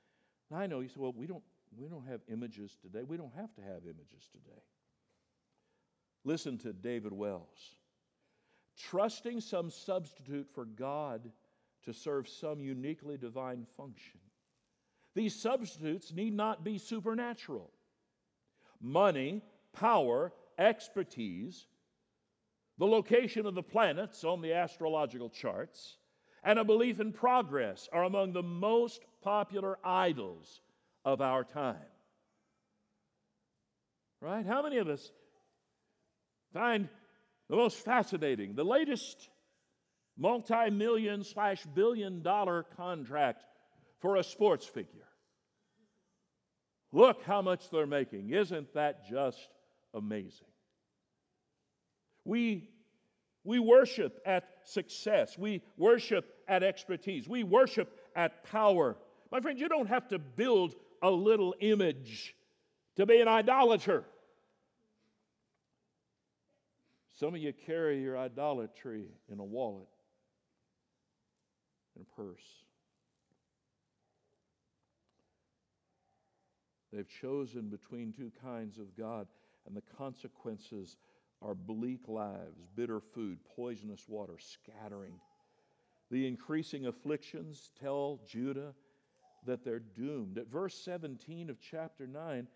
Now 0.51 0.59
I 0.59 0.67
know 0.67 0.81
you 0.81 0.89
say, 0.89 0.95
well, 0.97 1.15
we 1.17 1.27
don't, 1.27 1.43
we 1.77 1.89
don't 1.89 2.07
have 2.07 2.21
images 2.29 2.77
today. 2.81 3.03
We 3.03 3.17
don't 3.17 3.35
have 3.37 3.55
to 3.55 3.63
have 3.63 3.85
images 3.85 4.29
today. 4.33 4.63
Listen 6.25 6.59
to 6.59 6.73
David 6.73 7.13
Wells. 7.13 7.77
Trusting 8.79 9.41
some 9.41 9.71
substitute 9.71 10.49
for 10.55 10.65
God 10.65 11.31
to 11.85 11.93
serve 11.93 12.29
some 12.29 12.61
uniquely 12.61 13.17
divine 13.17 13.67
function. 13.77 14.21
These 15.15 15.35
substitutes 15.35 16.13
need 16.13 16.33
not 16.33 16.65
be 16.65 16.79
supernatural. 16.79 17.71
Money, 18.81 19.43
power, 19.73 20.33
expertise 20.59 21.67
the 22.79 22.87
location 22.87 23.47
of 23.47 23.55
the 23.55 23.63
planets 23.63 24.25
on 24.25 24.41
the 24.41 24.55
astrological 24.55 25.31
charts, 25.31 25.97
and 26.45 26.59
a 26.59 26.65
belief 26.65 27.01
in 27.01 27.13
progress 27.13 27.89
are 27.93 28.05
among 28.05 28.33
the 28.33 28.43
most 28.43 29.03
popular 29.23 29.79
idols 29.85 30.61
of 31.05 31.21
our 31.21 31.45
time. 31.45 31.77
Right? 34.21 34.47
How 34.47 34.63
many 34.63 34.79
of 34.79 34.89
us 34.89 35.11
find 36.53 36.89
the 37.49 37.57
most 37.57 37.79
fascinating, 37.79 38.55
the 38.55 38.65
latest 38.65 39.29
multi 40.17 40.71
million 40.71 41.25
slash 41.25 41.65
billion 41.75 42.23
dollar 42.23 42.65
contract 42.77 43.45
for 44.01 44.17
a 44.17 44.25
sports 44.25 44.67
figure? 44.67 45.09
Look 46.93 47.23
how 47.25 47.43
much 47.43 47.71
they're 47.71 47.87
making. 47.87 48.31
Isn't 48.31 48.75
that 48.75 49.09
just 49.09 49.49
amazing? 49.95 50.52
We, 52.25 52.71
we 53.45 53.59
worship 53.59 54.21
at 54.25 54.45
success, 54.65 55.37
we 55.37 55.63
worship 55.77 56.25
at 56.49 56.63
expertise, 56.63 57.29
we 57.29 57.43
worship 57.43 57.99
at 58.15 58.45
power. 58.45 58.97
My 59.31 59.41
friend, 59.41 59.59
you 59.59 59.69
don't 59.69 59.89
have 59.89 60.09
to 60.09 60.19
build 60.19 60.75
a 61.03 61.11
little 61.11 61.55
image 61.61 62.35
to 62.97 63.07
be 63.07 63.21
an 63.21 63.29
idolater. 63.29 64.05
Some 67.19 67.35
of 67.35 67.41
you 67.41 67.53
carry 67.53 68.03
your 68.03 68.19
idolatry 68.19 69.07
in 69.31 69.39
a 69.39 69.45
wallet, 69.45 69.89
in 71.97 72.03
a 72.03 72.17
purse. 72.17 72.63
They've 76.93 77.09
chosen 77.09 77.69
between 77.69 78.13
two 78.13 78.31
kinds 78.43 78.79
of 78.79 78.97
God, 78.97 79.27
and 79.67 79.77
the 79.77 79.83
consequences 79.97 80.97
are 81.45 81.55
bleak 81.55 82.09
lives, 82.09 82.67
bitter 82.75 83.01
food, 83.01 83.39
poisonous 83.57 84.05
water, 84.09 84.35
scattering. 84.39 85.15
The 86.11 86.27
increasing 86.27 86.87
afflictions 86.87 87.71
tell 87.81 88.21
Judah 88.29 88.75
that 89.47 89.65
they're 89.65 89.81
doomed. 89.81 90.39
At 90.39 90.51
verse 90.51 90.75
17 90.85 91.51
of 91.51 91.61
chapter 91.61 92.07
9, 92.07 92.47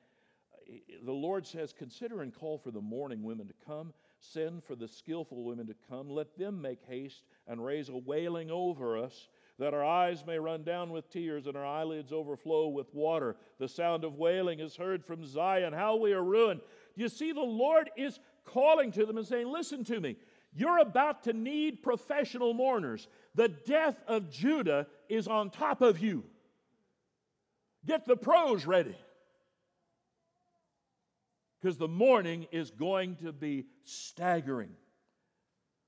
the 1.04 1.12
Lord 1.12 1.46
says, 1.46 1.72
Consider 1.72 2.22
and 2.22 2.34
call 2.34 2.58
for 2.58 2.70
the 2.70 2.80
mourning 2.80 3.22
women 3.22 3.46
to 3.48 3.54
come, 3.66 3.92
send 4.20 4.64
for 4.64 4.74
the 4.74 4.88
skillful 4.88 5.44
women 5.44 5.66
to 5.66 5.74
come, 5.88 6.08
let 6.08 6.36
them 6.38 6.60
make 6.60 6.82
haste 6.86 7.24
and 7.46 7.64
raise 7.64 7.88
a 7.88 7.96
wailing 7.96 8.50
over 8.50 8.98
us 8.98 9.28
that 9.58 9.74
our 9.74 9.84
eyes 9.84 10.24
may 10.26 10.38
run 10.38 10.62
down 10.62 10.90
with 10.90 11.10
tears 11.10 11.46
and 11.46 11.56
our 11.56 11.64
eyelids 11.64 12.12
overflow 12.12 12.68
with 12.68 12.92
water. 12.94 13.36
The 13.58 13.68
sound 13.68 14.04
of 14.04 14.16
wailing 14.16 14.60
is 14.60 14.76
heard 14.76 15.04
from 15.04 15.24
Zion. 15.24 15.72
How 15.72 15.96
we 15.96 16.12
are 16.12 16.22
ruined. 16.22 16.60
Do 16.94 17.02
you 17.02 17.08
see, 17.08 17.32
the 17.32 17.40
Lord 17.40 17.90
is 17.96 18.18
calling 18.46 18.92
to 18.92 19.04
them 19.04 19.18
and 19.18 19.26
saying, 19.26 19.48
Listen 19.48 19.84
to 19.84 20.00
me. 20.00 20.16
You're 20.54 20.78
about 20.78 21.24
to 21.24 21.34
need 21.34 21.82
professional 21.82 22.54
mourners. 22.54 23.08
The 23.34 23.48
death 23.48 24.02
of 24.06 24.30
Judah 24.30 24.86
is 25.08 25.28
on 25.28 25.50
top 25.50 25.82
of 25.82 25.98
you. 25.98 26.24
Get 27.84 28.06
the 28.06 28.16
pros 28.16 28.64
ready. 28.64 28.96
Because 31.60 31.76
the 31.76 31.88
mourning 31.88 32.46
is 32.52 32.70
going 32.70 33.16
to 33.16 33.32
be 33.32 33.66
staggering. 33.84 34.70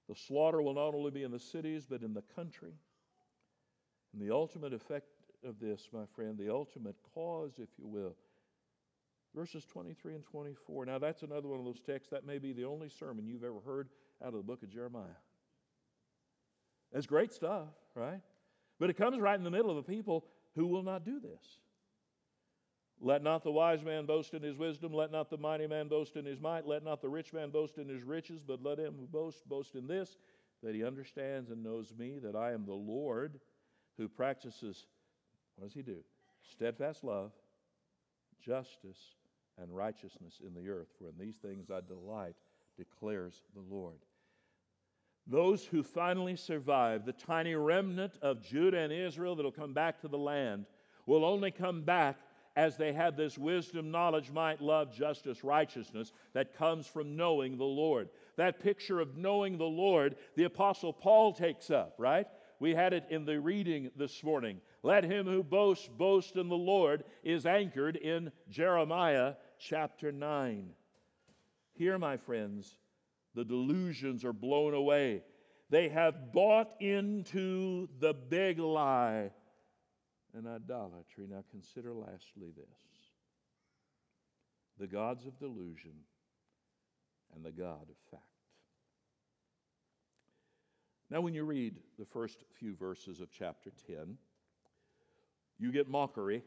The 0.08 0.14
slaughter 0.14 0.60
will 0.60 0.74
not 0.74 0.94
only 0.94 1.10
be 1.10 1.22
in 1.22 1.30
the 1.30 1.38
cities, 1.38 1.86
but 1.88 2.02
in 2.02 2.12
the 2.12 2.24
country. 2.34 2.72
And 4.12 4.20
the 4.20 4.34
ultimate 4.34 4.72
effect 4.72 5.06
of 5.44 5.60
this, 5.60 5.88
my 5.92 6.04
friend, 6.14 6.36
the 6.38 6.52
ultimate 6.52 6.96
cause, 7.14 7.52
if 7.58 7.68
you 7.78 7.86
will, 7.86 8.16
verses 9.34 9.64
23 9.66 10.14
and 10.14 10.24
24. 10.24 10.86
Now, 10.86 10.98
that's 10.98 11.22
another 11.22 11.48
one 11.48 11.58
of 11.58 11.64
those 11.64 11.80
texts. 11.80 12.10
That 12.10 12.26
may 12.26 12.38
be 12.38 12.52
the 12.52 12.64
only 12.64 12.88
sermon 12.88 13.26
you've 13.26 13.44
ever 13.44 13.60
heard 13.64 13.88
out 14.22 14.28
of 14.28 14.34
the 14.34 14.42
book 14.42 14.62
of 14.62 14.70
Jeremiah. 14.70 15.04
That's 16.92 17.06
great 17.06 17.32
stuff, 17.32 17.68
right? 17.94 18.20
But 18.78 18.90
it 18.90 18.96
comes 18.96 19.18
right 19.20 19.36
in 19.36 19.44
the 19.44 19.50
middle 19.50 19.70
of 19.70 19.76
a 19.76 19.82
people 19.82 20.24
who 20.54 20.66
will 20.66 20.82
not 20.82 21.04
do 21.04 21.20
this. 21.20 21.60
Let 23.00 23.22
not 23.22 23.44
the 23.44 23.52
wise 23.52 23.84
man 23.84 24.06
boast 24.06 24.34
in 24.34 24.42
his 24.42 24.56
wisdom, 24.56 24.92
let 24.92 25.12
not 25.12 25.30
the 25.30 25.36
mighty 25.36 25.68
man 25.68 25.86
boast 25.86 26.16
in 26.16 26.24
his 26.24 26.40
might, 26.40 26.66
let 26.66 26.82
not 26.82 27.00
the 27.00 27.08
rich 27.08 27.32
man 27.32 27.50
boast 27.50 27.78
in 27.78 27.88
his 27.88 28.02
riches, 28.02 28.42
but 28.44 28.62
let 28.62 28.78
him 28.78 28.94
who 28.98 29.06
boasts 29.06 29.42
boast 29.46 29.76
in 29.76 29.86
this, 29.86 30.18
that 30.64 30.74
he 30.74 30.84
understands 30.84 31.50
and 31.50 31.62
knows 31.62 31.92
me, 31.96 32.18
that 32.18 32.34
I 32.34 32.52
am 32.52 32.64
the 32.64 32.72
Lord 32.72 33.38
who 33.96 34.08
practices, 34.08 34.86
what 35.56 35.66
does 35.66 35.74
he 35.74 35.82
do? 35.82 35.98
Steadfast 36.50 37.04
love, 37.04 37.30
justice, 38.40 39.14
and 39.60 39.74
righteousness 39.74 40.40
in 40.46 40.54
the 40.54 40.68
earth. 40.68 40.88
For 40.98 41.08
in 41.08 41.18
these 41.18 41.36
things 41.36 41.70
I 41.70 41.80
delight, 41.80 42.36
declares 42.76 43.42
the 43.54 43.74
Lord. 43.74 43.98
Those 45.26 45.64
who 45.64 45.82
finally 45.82 46.36
survive, 46.36 47.04
the 47.04 47.12
tiny 47.12 47.54
remnant 47.54 48.14
of 48.22 48.42
Judah 48.42 48.78
and 48.78 48.92
Israel 48.92 49.36
that'll 49.36 49.52
come 49.52 49.74
back 49.74 50.00
to 50.00 50.08
the 50.08 50.18
land, 50.18 50.64
will 51.06 51.24
only 51.24 51.50
come 51.50 51.82
back 51.82 52.16
as 52.56 52.76
they 52.76 52.92
have 52.92 53.16
this 53.16 53.38
wisdom, 53.38 53.90
knowledge, 53.90 54.30
might, 54.30 54.60
love, 54.60 54.92
justice, 54.92 55.44
righteousness 55.44 56.12
that 56.32 56.56
comes 56.56 56.86
from 56.86 57.14
knowing 57.14 57.56
the 57.56 57.64
Lord. 57.64 58.08
That 58.36 58.60
picture 58.60 59.00
of 59.00 59.16
knowing 59.16 59.58
the 59.58 59.64
Lord, 59.64 60.16
the 60.34 60.44
Apostle 60.44 60.92
Paul 60.92 61.32
takes 61.32 61.70
up, 61.70 61.94
right? 61.98 62.26
We 62.58 62.74
had 62.74 62.92
it 62.92 63.04
in 63.10 63.24
the 63.24 63.40
reading 63.40 63.90
this 63.96 64.24
morning. 64.24 64.60
Let 64.82 65.04
him 65.04 65.26
who 65.26 65.42
boasts 65.42 65.88
boast 65.88 66.36
in 66.36 66.48
the 66.48 66.56
Lord 66.56 67.04
is 67.22 67.46
anchored 67.46 67.96
in 67.96 68.32
Jeremiah 68.48 69.34
chapter 69.58 70.12
9. 70.12 70.70
Here, 71.72 71.98
my 71.98 72.16
friends, 72.16 72.76
the 73.34 73.44
delusions 73.44 74.24
are 74.24 74.32
blown 74.32 74.74
away. 74.74 75.22
They 75.70 75.88
have 75.88 76.32
bought 76.32 76.70
into 76.80 77.88
the 78.00 78.14
big 78.14 78.58
lie 78.58 79.30
and 80.34 80.46
idolatry. 80.46 81.26
Now, 81.28 81.44
consider 81.50 81.92
lastly 81.92 82.52
this 82.56 82.78
the 84.78 84.86
gods 84.86 85.26
of 85.26 85.38
delusion 85.38 85.92
and 87.34 87.44
the 87.44 87.50
God 87.50 87.82
of 87.82 87.96
fact. 88.10 88.22
Now, 91.10 91.20
when 91.20 91.34
you 91.34 91.44
read 91.44 91.76
the 91.98 92.04
first 92.04 92.44
few 92.58 92.74
verses 92.76 93.20
of 93.20 93.30
chapter 93.30 93.72
10, 93.86 94.16
you 95.58 95.72
get 95.72 95.88
mockery 95.88 96.42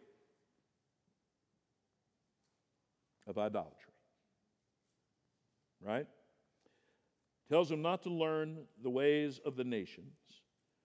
of 3.28 3.38
idolatry. 3.38 3.94
Right? 5.84 6.08
Tells 7.50 7.70
them 7.70 7.82
not 7.82 8.04
to 8.04 8.10
learn 8.10 8.60
the 8.82 8.90
ways 8.90 9.40
of 9.46 9.56
the 9.56 9.64
nations. 9.64 10.14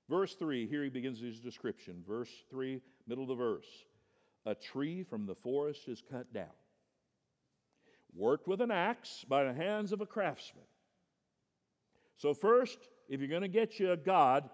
Verse 0.09 0.35
3, 0.35 0.67
here 0.67 0.85
he 0.85 0.91
begins 0.91 1.21
his 1.21 1.41
description. 1.41 2.03
Verse 2.07 2.31
3, 2.51 2.81
middle 3.07 3.25
of 3.25 3.29
the 3.29 3.35
verse. 3.35 3.67
A 4.47 4.55
tree 4.55 5.03
from 5.03 5.27
the 5.27 5.35
forest 5.35 5.89
is 5.89 6.03
cut 6.11 6.33
down, 6.33 6.47
worked 8.15 8.47
with 8.47 8.61
an 8.61 8.71
axe 8.71 9.25
by 9.29 9.45
the 9.45 9.53
hands 9.53 9.93
of 9.93 10.01
a 10.01 10.07
craftsman. 10.07 10.65
So, 12.17 12.33
first, 12.33 12.79
if 13.09 13.21
you're 13.21 13.29
going 13.29 13.43
to 13.43 13.49
get 13.49 13.79
you 13.81 13.93
a 13.93 13.97
God, 13.97 14.49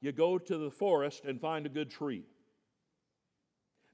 you 0.00 0.12
go 0.12 0.38
to 0.38 0.58
the 0.58 0.70
forest 0.70 1.24
and 1.24 1.40
find 1.40 1.66
a 1.66 1.70
good 1.70 1.90
tree. 1.90 2.24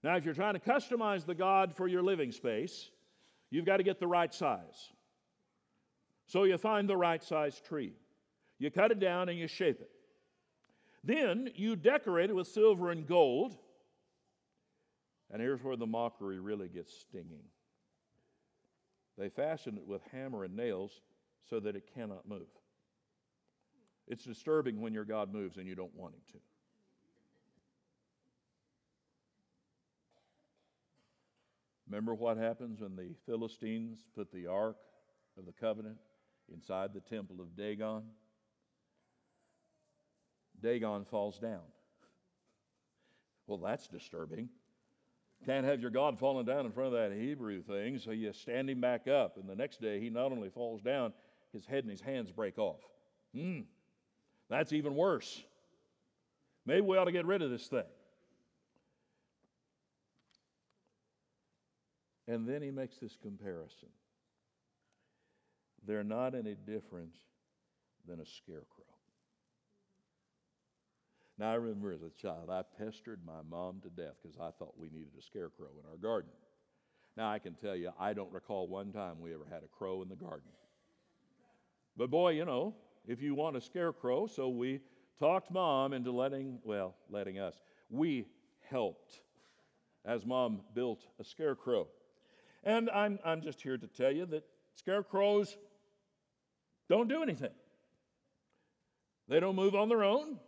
Now, 0.03 0.17
if 0.17 0.25
you're 0.25 0.35
trying 0.35 0.55
to 0.55 0.61
customize 0.61 1.25
the 1.25 1.35
God 1.35 1.75
for 1.75 1.89
your 1.89 2.03
living 2.03 2.31
space, 2.31 2.91
you've 3.55 3.64
got 3.64 3.77
to 3.77 3.85
get 3.85 4.01
the 4.01 4.07
right 4.07 4.35
size. 4.35 4.90
So 6.27 6.43
you 6.43 6.59
find 6.59 6.88
the 6.88 6.97
right 6.97 7.23
size 7.23 7.61
tree. 7.61 7.93
You 8.59 8.69
cut 8.69 8.90
it 8.90 8.99
down 8.99 9.29
and 9.29 9.38
you 9.38 9.47
shape 9.47 9.81
it. 9.81 9.90
Then 11.05 11.51
you 11.55 11.77
decorate 11.77 12.31
it 12.31 12.33
with 12.35 12.49
silver 12.49 12.90
and 12.90 13.07
gold. 13.07 13.57
And 15.31 15.40
here's 15.40 15.62
where 15.62 15.77
the 15.77 15.87
mockery 15.87 16.40
really 16.40 16.69
gets 16.69 16.93
stinging. 16.99 17.45
They 19.17 19.29
fasten 19.29 19.77
it 19.77 19.87
with 19.87 20.03
hammer 20.11 20.43
and 20.43 20.57
nails 20.57 21.03
so 21.49 21.61
that 21.61 21.77
it 21.77 21.88
cannot 21.95 22.29
move. 22.29 22.49
It's 24.09 24.25
disturbing 24.25 24.81
when 24.81 24.93
your 24.93 25.05
God 25.05 25.33
moves 25.33 25.59
and 25.59 25.69
you 25.69 25.77
don't 25.77 25.95
want 25.95 26.14
him 26.14 26.23
to. 26.33 26.38
Remember 31.88 32.14
what 32.14 32.37
happens 32.37 32.81
when 32.81 32.97
the 32.97 33.14
Philistines 33.27 34.05
put 34.14 34.33
the 34.33 34.47
Ark 34.47 34.77
of 35.38 35.47
the 35.47 35.53
Covenant 35.53 35.99
inside 36.53 36.94
the 36.94 37.01
temple 37.01 37.40
of 37.40 37.57
Dagon? 37.57 38.03
Dagon 40.62 41.05
falls 41.05 41.38
down. 41.38 41.61
Well, 43.47 43.59
that's 43.59 43.87
disturbing. 43.87 44.48
Can't 45.44 45.67
have 45.67 45.81
your 45.81 45.90
God 45.90 46.19
falling 46.19 46.46
down 46.46 46.65
in 46.65 46.73
front 46.73 46.94
of 46.94 47.11
that 47.11 47.15
Hebrew 47.15 47.63
thing, 47.63 47.98
so 47.98 48.13
you 48.13 48.33
stand 48.33 48.71
him 48.71 48.81
back 48.81 49.06
up. 49.06 49.37
And 49.37 49.46
the 49.46 49.54
next 49.54 49.81
day, 49.81 50.00
he 50.00 50.09
not 50.09 50.33
only 50.33 50.48
falls 50.48 50.81
down, 50.81 51.13
his 51.52 51.67
head 51.67 51.85
and 51.85 51.90
his 51.90 52.00
hands 52.00 52.31
break 52.31 52.59
off. 52.59 52.81
Hmm. 53.35 53.61
That's 54.48 54.73
even 54.73 54.94
worse. 54.94 55.42
Maybe 56.65 56.81
we 56.81 56.96
ought 56.96 57.04
to 57.04 57.13
get 57.13 57.27
rid 57.27 57.42
of 57.42 57.50
this 57.50 57.67
thing. 57.67 57.85
And 62.27 62.48
then 62.48 62.62
he 62.62 62.70
makes 62.70 62.96
this 62.98 63.16
comparison. 63.20 63.88
They're 65.87 66.04
not 66.04 66.35
any 66.35 66.54
different 66.54 67.14
than 68.06 68.20
a 68.20 68.27
scarecrow. 68.27 68.85
Now, 71.37 71.50
I 71.50 71.54
remember 71.54 71.92
as 71.92 72.02
a 72.02 72.10
child, 72.10 72.48
I 72.48 72.62
pestered 72.79 73.20
my 73.27 73.42
mom 73.50 73.81
to 73.83 73.90
death 73.90 74.14
because 74.22 74.38
I 74.38 74.50
thought 74.58 74.79
we 74.79 74.88
needed 74.88 75.12
a 75.18 75.22
scarecrow 75.22 75.68
in 75.83 75.90
our 75.90 75.96
garden. 75.96 76.31
Now, 77.16 77.31
I 77.31 77.38
can 77.38 77.54
tell 77.54 77.75
you, 77.75 77.90
I 77.98 78.12
don't 78.12 78.33
recall 78.33 78.68
one 78.68 78.92
time 78.92 79.20
we 79.20 79.35
ever 79.35 79.46
had 79.50 79.62
a 79.62 79.79
crow 79.79 80.02
in 80.02 80.08
the 80.08 80.16
garden. 80.16 80.48
But 81.96 82.10
boy, 82.10 82.33
you 82.33 82.44
know, 82.44 82.75
if 83.06 83.20
you 83.20 83.35
want 83.35 83.56
a 83.56 83.60
scarecrow. 83.60 84.27
So 84.27 84.48
we 84.48 84.81
talked 85.18 85.50
mom 85.50 85.92
into 85.92 86.12
letting, 86.12 86.58
well, 86.64 86.94
letting 87.10 87.38
us. 87.38 87.54
We 87.90 88.27
helped 88.68 89.20
as 90.04 90.25
mom 90.25 90.60
built 90.75 91.06
a 91.20 91.25
scarecrow. 91.25 91.88
And 92.65 92.88
I'm, 92.90 93.19
I'm 93.25 93.42
just 93.42 93.60
here 93.60 93.77
to 93.77 93.87
tell 93.87 94.10
you 94.10 94.27
that 94.27 94.44
scarecrows 94.75 95.56
don't 96.88 97.08
do 97.08 97.23
anything. 97.23 97.52
They 99.29 99.38
don't 99.38 99.56
move 99.56 99.75
on 99.75 99.88
their 99.88 100.02
own. 100.02 100.38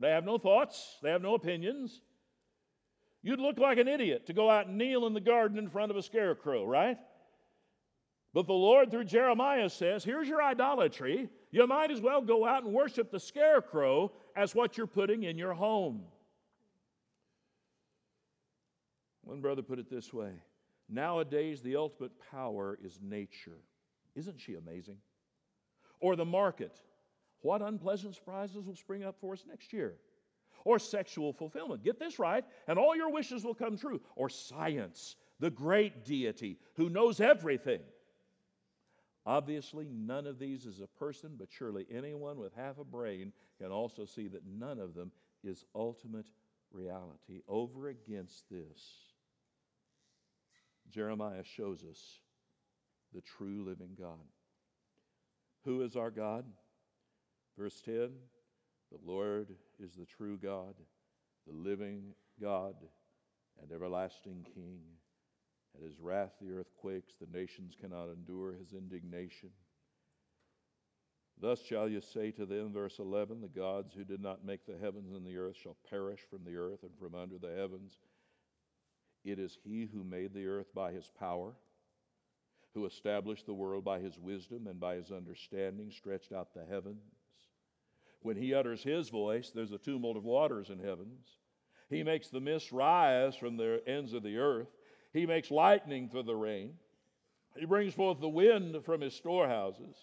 They 0.00 0.10
have 0.10 0.24
no 0.24 0.36
thoughts. 0.36 0.98
They 1.02 1.10
have 1.10 1.22
no 1.22 1.34
opinions. 1.34 2.00
You'd 3.22 3.40
look 3.40 3.58
like 3.58 3.78
an 3.78 3.88
idiot 3.88 4.26
to 4.26 4.32
go 4.32 4.50
out 4.50 4.66
and 4.66 4.76
kneel 4.76 5.06
in 5.06 5.14
the 5.14 5.20
garden 5.20 5.58
in 5.58 5.70
front 5.70 5.90
of 5.90 5.96
a 5.96 6.02
scarecrow, 6.02 6.66
right? 6.66 6.98
But 8.34 8.46
the 8.46 8.52
Lord, 8.52 8.90
through 8.90 9.04
Jeremiah, 9.04 9.70
says, 9.70 10.02
Here's 10.04 10.28
your 10.28 10.42
idolatry. 10.42 11.30
You 11.52 11.66
might 11.68 11.92
as 11.92 12.00
well 12.00 12.20
go 12.20 12.44
out 12.44 12.64
and 12.64 12.74
worship 12.74 13.12
the 13.12 13.20
scarecrow 13.20 14.12
as 14.34 14.54
what 14.54 14.76
you're 14.76 14.88
putting 14.88 15.22
in 15.22 15.38
your 15.38 15.54
home. 15.54 16.02
One 19.22 19.40
brother 19.40 19.62
put 19.62 19.78
it 19.78 19.88
this 19.88 20.12
way 20.12 20.32
Nowadays, 20.88 21.62
the 21.62 21.76
ultimate 21.76 22.12
power 22.30 22.78
is 22.82 22.98
nature. 23.02 23.58
Isn't 24.14 24.40
she 24.40 24.54
amazing? 24.54 24.98
Or 26.00 26.16
the 26.16 26.24
market. 26.24 26.80
What 27.40 27.62
unpleasant 27.62 28.14
surprises 28.14 28.66
will 28.66 28.76
spring 28.76 29.04
up 29.04 29.16
for 29.20 29.32
us 29.32 29.44
next 29.48 29.72
year? 29.72 29.94
Or 30.64 30.78
sexual 30.78 31.32
fulfillment. 31.32 31.84
Get 31.84 31.98
this 31.98 32.18
right, 32.18 32.44
and 32.66 32.78
all 32.78 32.96
your 32.96 33.10
wishes 33.10 33.44
will 33.44 33.54
come 33.54 33.76
true. 33.76 34.00
Or 34.16 34.28
science, 34.28 35.16
the 35.40 35.50
great 35.50 36.04
deity 36.04 36.58
who 36.74 36.88
knows 36.88 37.20
everything. 37.20 37.80
Obviously, 39.26 39.88
none 39.90 40.26
of 40.26 40.38
these 40.38 40.66
is 40.66 40.80
a 40.80 40.86
person, 40.86 41.32
but 41.38 41.48
surely 41.50 41.86
anyone 41.90 42.38
with 42.38 42.54
half 42.54 42.78
a 42.78 42.84
brain 42.84 43.32
can 43.58 43.70
also 43.70 44.04
see 44.04 44.28
that 44.28 44.46
none 44.46 44.78
of 44.78 44.94
them 44.94 45.10
is 45.42 45.64
ultimate 45.74 46.26
reality. 46.72 47.40
Over 47.48 47.88
against 47.88 48.44
this, 48.50 49.13
Jeremiah 50.90 51.44
shows 51.44 51.84
us 51.84 52.20
the 53.12 53.20
true 53.20 53.64
living 53.64 53.96
God. 53.98 54.26
Who 55.64 55.82
is 55.82 55.96
our 55.96 56.10
God? 56.10 56.44
Verse 57.58 57.80
10 57.84 58.10
The 58.90 58.98
Lord 59.04 59.48
is 59.82 59.94
the 59.94 60.06
true 60.06 60.36
God, 60.36 60.74
the 61.46 61.54
living 61.54 62.14
God, 62.40 62.74
and 63.62 63.72
everlasting 63.72 64.46
King. 64.54 64.80
At 65.76 65.84
his 65.84 65.98
wrath 65.98 66.32
the 66.40 66.52
earth 66.52 66.70
quakes, 66.76 67.14
the 67.20 67.36
nations 67.36 67.74
cannot 67.80 68.08
endure 68.08 68.52
his 68.52 68.72
indignation. 68.72 69.50
Thus 71.40 71.60
shall 71.62 71.88
you 71.88 72.00
say 72.00 72.30
to 72.32 72.46
them, 72.46 72.72
verse 72.72 72.98
11 72.98 73.40
The 73.40 73.48
gods 73.48 73.94
who 73.94 74.04
did 74.04 74.20
not 74.20 74.44
make 74.44 74.66
the 74.66 74.78
heavens 74.78 75.12
and 75.12 75.26
the 75.26 75.36
earth 75.36 75.56
shall 75.56 75.76
perish 75.88 76.20
from 76.30 76.44
the 76.44 76.56
earth 76.56 76.82
and 76.82 76.96
from 76.98 77.14
under 77.14 77.38
the 77.38 77.54
heavens. 77.54 77.98
It 79.24 79.38
is 79.38 79.58
he 79.64 79.86
who 79.86 80.04
made 80.04 80.34
the 80.34 80.46
earth 80.46 80.74
by 80.74 80.92
his 80.92 81.10
power, 81.18 81.54
who 82.74 82.86
established 82.86 83.46
the 83.46 83.54
world 83.54 83.84
by 83.84 84.00
his 84.00 84.18
wisdom 84.18 84.66
and 84.66 84.78
by 84.78 84.96
his 84.96 85.10
understanding, 85.10 85.90
stretched 85.90 86.32
out 86.32 86.52
the 86.52 86.64
heavens. 86.64 87.02
When 88.20 88.36
he 88.36 88.54
utters 88.54 88.82
his 88.82 89.08
voice, 89.08 89.50
there's 89.54 89.72
a 89.72 89.78
tumult 89.78 90.16
of 90.16 90.24
waters 90.24 90.70
in 90.70 90.78
heavens. 90.78 91.26
He 91.88 92.02
makes 92.02 92.28
the 92.28 92.40
mist 92.40 92.72
rise 92.72 93.36
from 93.36 93.56
the 93.56 93.82
ends 93.86 94.12
of 94.12 94.22
the 94.22 94.38
earth. 94.38 94.68
He 95.12 95.26
makes 95.26 95.50
lightning 95.50 96.08
for 96.08 96.22
the 96.22 96.34
rain. 96.34 96.74
He 97.56 97.66
brings 97.66 97.94
forth 97.94 98.20
the 98.20 98.28
wind 98.28 98.84
from 98.84 99.00
his 99.00 99.14
storehouses. 99.14 99.94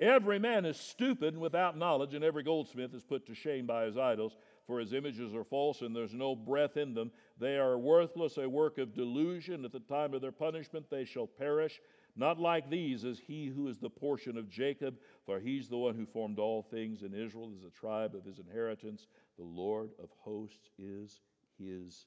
Every 0.00 0.38
man 0.38 0.64
is 0.64 0.76
stupid 0.78 1.34
and 1.34 1.42
without 1.42 1.76
knowledge, 1.76 2.14
and 2.14 2.22
every 2.22 2.44
goldsmith 2.44 2.94
is 2.94 3.02
put 3.02 3.26
to 3.26 3.34
shame 3.34 3.66
by 3.66 3.84
his 3.84 3.98
idols, 3.98 4.36
for 4.68 4.78
his 4.78 4.92
images 4.92 5.34
are 5.34 5.44
false 5.44 5.80
and 5.80 5.96
there's 5.96 6.12
no 6.12 6.36
breath 6.36 6.76
in 6.76 6.92
them. 6.92 7.10
They 7.40 7.56
are 7.56 7.78
worthless, 7.78 8.36
a 8.36 8.46
work 8.46 8.76
of 8.76 8.94
delusion. 8.94 9.64
At 9.64 9.72
the 9.72 9.80
time 9.80 10.12
of 10.12 10.20
their 10.20 10.30
punishment, 10.30 10.90
they 10.90 11.06
shall 11.06 11.26
perish. 11.26 11.80
Not 12.14 12.38
like 12.38 12.68
these 12.68 13.02
is 13.04 13.18
he 13.18 13.46
who 13.46 13.68
is 13.68 13.78
the 13.78 13.88
portion 13.88 14.36
of 14.36 14.50
Jacob, 14.50 14.96
for 15.24 15.40
he's 15.40 15.68
the 15.68 15.78
one 15.78 15.94
who 15.94 16.04
formed 16.04 16.38
all 16.38 16.62
things, 16.62 17.02
and 17.02 17.14
Israel 17.14 17.50
is 17.56 17.62
the 17.62 17.70
tribe 17.70 18.14
of 18.14 18.26
his 18.26 18.40
inheritance. 18.40 19.06
The 19.38 19.44
Lord 19.44 19.90
of 20.02 20.10
hosts 20.18 20.68
is 20.78 21.20
his 21.58 22.04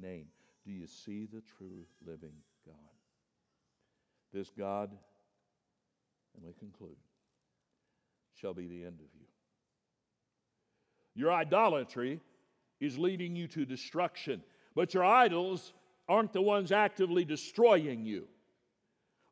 name. 0.00 0.26
Do 0.64 0.70
you 0.70 0.86
see 0.86 1.26
the 1.26 1.42
true 1.58 1.84
living 2.06 2.34
God? 2.64 2.76
This 4.32 4.50
God, 4.56 4.90
and 6.36 6.44
we 6.44 6.52
conclude, 6.52 6.96
shall 8.34 8.54
be 8.54 8.68
the 8.68 8.84
end 8.84 9.00
of 9.00 9.08
you. 9.18 9.26
Your 11.14 11.32
idolatry 11.32 12.20
is 12.80 12.98
leading 12.98 13.36
you 13.36 13.46
to 13.48 13.64
destruction, 13.64 14.42
but 14.74 14.94
your 14.94 15.04
idols 15.04 15.72
aren't 16.08 16.32
the 16.32 16.42
ones 16.42 16.72
actively 16.72 17.24
destroying 17.24 18.04
you. 18.04 18.26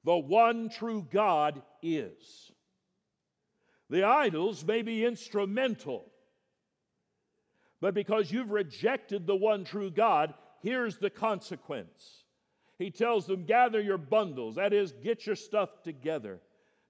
The 0.05 0.17
one 0.17 0.69
true 0.69 1.07
God 1.11 1.63
is. 1.83 2.51
The 3.91 4.05
idols 4.05 4.65
may 4.65 4.83
be 4.83 5.05
instrumental, 5.05 6.07
but 7.81 7.95
because 7.95 8.33
you've 8.33 8.51
rejected 8.51 9.27
the 9.27 9.37
one 9.37 9.65
true 9.65 9.91
God, 9.91 10.35
here's 10.63 10.99
the 10.99 11.11
consequence. 11.11 12.25
He 12.79 12.91
tells 12.91 13.27
them, 13.27 13.45
Gather 13.45 13.81
your 13.81 13.99
bundles, 13.99 14.55
that 14.55 14.73
is, 14.73 14.93
get 14.93 15.27
your 15.27 15.37
stuff 15.37 15.83
together. 15.83 16.41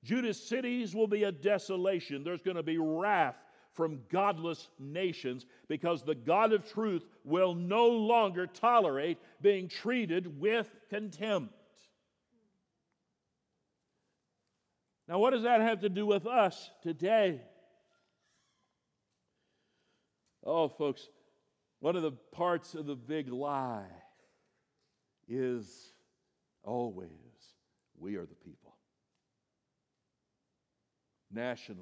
Judah's 0.05 0.41
cities 0.41 0.95
will 0.95 1.07
be 1.07 1.25
a 1.25 1.33
desolation. 1.33 2.25
There's 2.25 2.43
going 2.43 2.57
to 2.57 2.63
be 2.63 2.79
wrath 2.79 3.37
from 3.75 4.01
godless 4.11 4.69
nations 4.79 5.47
because 5.69 6.03
the 6.03 6.15
God 6.15 6.53
of 6.53 6.71
truth 6.71 7.05
will 7.25 7.55
no 7.55 7.89
longer 7.89 8.47
tolerate 8.47 9.19
being 9.41 9.69
treated 9.69 10.41
with 10.41 10.71
contempt. 10.91 11.55
Now, 15.09 15.19
what 15.19 15.31
does 15.31 15.43
that 15.43 15.61
have 15.61 15.81
to 15.81 15.89
do 15.89 16.07
with 16.07 16.27
us 16.27 16.71
today? 16.83 17.41
Oh, 20.45 20.69
folks, 20.69 21.09
one 21.81 21.97
of 21.97 22.03
the 22.03 22.13
parts 22.13 22.75
of 22.75 22.87
the 22.87 22.97
big 22.97 23.29
lie 23.29 23.87
is 25.29 25.93
always 26.63 27.11
we 27.99 28.17
are 28.17 28.27
the 28.27 28.35
people. 28.35 28.75
Nationally, 31.31 31.81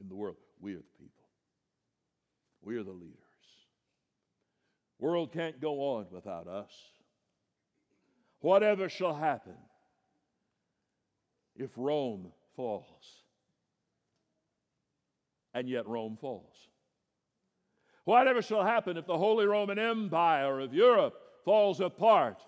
in 0.00 0.08
the 0.08 0.14
world, 0.14 0.36
we 0.60 0.72
are 0.72 0.78
the 0.78 0.98
people. 0.98 1.24
We 2.62 2.76
are 2.76 2.82
the 2.82 2.90
leaders. 2.90 3.16
World 4.98 5.32
can't 5.32 5.60
go 5.60 5.96
on 5.96 6.06
without 6.10 6.46
us. 6.46 6.70
Whatever 8.40 8.88
shall 8.88 9.14
happen 9.14 9.56
if 11.56 11.70
Rome 11.76 12.32
falls, 12.56 13.24
and 15.52 15.68
yet 15.68 15.86
Rome 15.86 16.16
falls. 16.20 16.68
Whatever 18.04 18.42
shall 18.42 18.64
happen 18.64 18.96
if 18.96 19.06
the 19.06 19.16
Holy 19.16 19.46
Roman 19.46 19.78
Empire 19.78 20.60
of 20.60 20.74
Europe 20.74 21.14
falls 21.44 21.80
apart, 21.80 22.42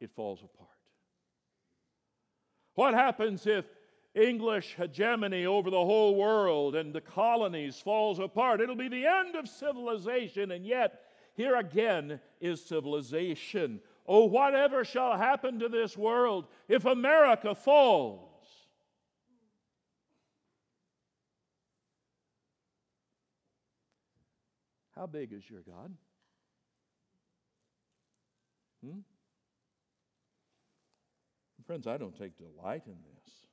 it 0.00 0.10
falls 0.16 0.40
apart. 0.42 0.68
What 2.74 2.94
happens 2.94 3.46
if 3.46 3.64
English 4.14 4.74
hegemony 4.76 5.44
over 5.46 5.70
the 5.70 5.76
whole 5.76 6.14
world 6.14 6.76
and 6.76 6.92
the 6.92 7.00
colonies 7.00 7.80
falls 7.80 8.18
apart? 8.18 8.60
It'll 8.60 8.76
be 8.76 8.88
the 8.88 9.06
end 9.06 9.34
of 9.34 9.48
civilization, 9.48 10.52
and 10.52 10.64
yet 10.64 11.02
here 11.34 11.56
again 11.56 12.20
is 12.40 12.64
civilization. 12.64 13.80
Oh, 14.06 14.26
whatever 14.26 14.84
shall 14.84 15.16
happen 15.16 15.58
to 15.58 15.68
this 15.68 15.96
world 15.96 16.46
if 16.68 16.84
America 16.84 17.54
falls? 17.54 18.30
How 24.94 25.06
big 25.06 25.32
is 25.32 25.42
your 25.50 25.62
God? 25.62 25.92
Hmm? 28.84 29.00
Friends, 31.66 31.86
I 31.86 31.96
don't 31.96 32.16
take 32.16 32.36
delight 32.36 32.82
in 32.86 32.92
this. 32.92 33.43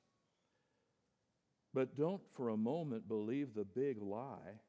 But 1.73 1.95
don't 1.95 2.21
for 2.35 2.49
a 2.49 2.57
moment 2.57 3.07
believe 3.07 3.53
the 3.53 3.65
big 3.65 4.01
lie 4.01 4.59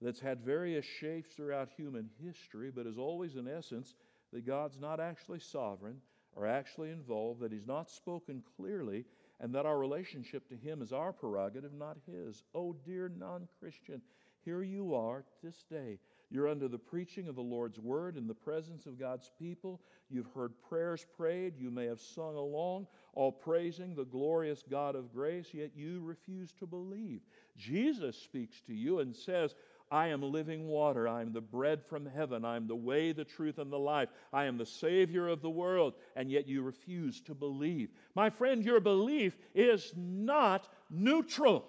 that's 0.00 0.20
had 0.20 0.44
various 0.44 0.84
shapes 0.84 1.34
throughout 1.34 1.70
human 1.76 2.10
history, 2.22 2.70
but 2.74 2.86
is 2.86 2.98
always, 2.98 3.36
in 3.36 3.48
essence, 3.48 3.94
that 4.32 4.46
God's 4.46 4.78
not 4.78 5.00
actually 5.00 5.40
sovereign 5.40 6.00
or 6.34 6.46
actually 6.46 6.90
involved, 6.90 7.40
that 7.40 7.52
He's 7.52 7.66
not 7.66 7.90
spoken 7.90 8.42
clearly, 8.56 9.04
and 9.40 9.54
that 9.54 9.64
our 9.64 9.78
relationship 9.78 10.48
to 10.48 10.56
Him 10.56 10.82
is 10.82 10.92
our 10.92 11.12
prerogative, 11.12 11.72
not 11.72 11.96
His. 12.06 12.42
Oh, 12.54 12.76
dear 12.84 13.10
non 13.16 13.48
Christian, 13.58 14.02
here 14.44 14.62
you 14.62 14.94
are 14.94 15.24
this 15.42 15.64
day. 15.70 15.98
You're 16.30 16.48
under 16.48 16.68
the 16.68 16.78
preaching 16.78 17.28
of 17.28 17.36
the 17.36 17.42
Lord's 17.42 17.78
word 17.78 18.16
in 18.16 18.26
the 18.26 18.34
presence 18.34 18.86
of 18.86 18.98
God's 18.98 19.30
people. 19.38 19.80
You've 20.10 20.30
heard 20.34 20.52
prayers 20.68 21.06
prayed. 21.16 21.54
You 21.58 21.70
may 21.70 21.86
have 21.86 22.00
sung 22.00 22.34
along, 22.34 22.86
all 23.16 23.32
praising 23.32 23.94
the 23.94 24.04
glorious 24.04 24.62
God 24.70 24.94
of 24.94 25.12
grace, 25.12 25.48
yet 25.52 25.70
you 25.74 26.00
refuse 26.04 26.52
to 26.60 26.66
believe. 26.66 27.22
Jesus 27.56 28.16
speaks 28.16 28.60
to 28.66 28.74
you 28.74 29.00
and 29.00 29.16
says, 29.16 29.54
I 29.90 30.08
am 30.08 30.20
living 30.20 30.68
water. 30.68 31.08
I 31.08 31.22
am 31.22 31.32
the 31.32 31.40
bread 31.40 31.82
from 31.84 32.06
heaven. 32.06 32.44
I 32.44 32.56
am 32.56 32.66
the 32.66 32.76
way, 32.76 33.12
the 33.12 33.24
truth, 33.24 33.58
and 33.58 33.72
the 33.72 33.78
life. 33.78 34.10
I 34.32 34.44
am 34.44 34.58
the 34.58 34.66
Savior 34.66 35.28
of 35.28 35.40
the 35.40 35.50
world. 35.50 35.94
And 36.14 36.30
yet 36.30 36.46
you 36.46 36.62
refuse 36.62 37.20
to 37.22 37.34
believe. 37.34 37.90
My 38.14 38.28
friend, 38.28 38.62
your 38.62 38.80
belief 38.80 39.36
is 39.54 39.92
not 39.96 40.68
neutral. 40.90 41.64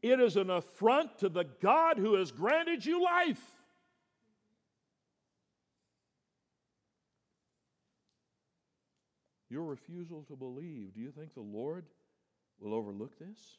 It 0.00 0.18
is 0.20 0.36
an 0.36 0.48
affront 0.48 1.18
to 1.18 1.28
the 1.28 1.46
God 1.60 1.98
who 1.98 2.14
has 2.14 2.30
granted 2.30 2.86
you 2.86 3.02
life. 3.02 3.42
Your 9.50 9.64
refusal 9.64 10.24
to 10.24 10.36
believe, 10.36 10.94
do 10.94 11.00
you 11.00 11.10
think 11.10 11.34
the 11.34 11.40
Lord 11.40 11.86
will 12.60 12.74
overlook 12.74 13.18
this? 13.18 13.58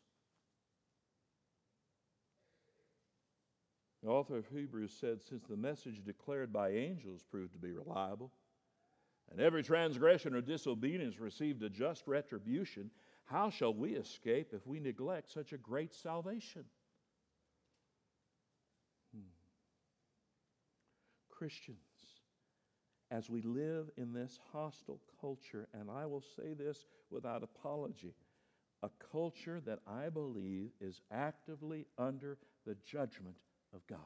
The 4.04 4.10
author 4.10 4.38
of 4.38 4.48
Hebrews 4.48 4.96
said, 5.00 5.22
Since 5.22 5.44
the 5.46 5.58
message 5.58 6.04
declared 6.06 6.54
by 6.54 6.70
angels 6.70 7.24
proved 7.30 7.54
to 7.54 7.60
be 7.60 7.72
reliable, 7.72 8.32
and 9.32 9.42
every 9.42 9.62
transgression 9.62 10.34
or 10.34 10.42
disobedience 10.42 11.20
received 11.20 11.62
a 11.64 11.70
just 11.70 12.08
retribution, 12.08 12.92
how 13.26 13.50
shall 13.50 13.74
we 13.74 13.96
escape 13.96 14.54
if 14.54 14.66
we 14.66 14.80
neglect 14.80 15.32
such 15.32 15.54
a 15.54 15.58
great 15.58 15.94
salvation? 15.94 16.66
Hmm. 19.14 19.28
Christians, 21.30 21.84
as 23.12 23.30
we 23.30 23.42
live 23.42 23.90
in 23.98 24.14
this 24.14 24.40
hostile 24.52 25.00
culture, 25.20 25.68
and 25.74 25.90
I 25.90 26.06
will 26.06 26.24
say 26.36 26.54
this 26.54 26.86
without 27.10 27.44
apology, 27.44 28.14
a 28.84 28.90
culture 29.12 29.60
that 29.66 29.80
I 29.88 30.10
believe 30.10 30.70
is 30.80 31.02
actively 31.12 31.86
under 31.98 32.38
the 32.66 32.76
judgment 32.86 33.36
of 33.74 33.86
God. 33.88 34.00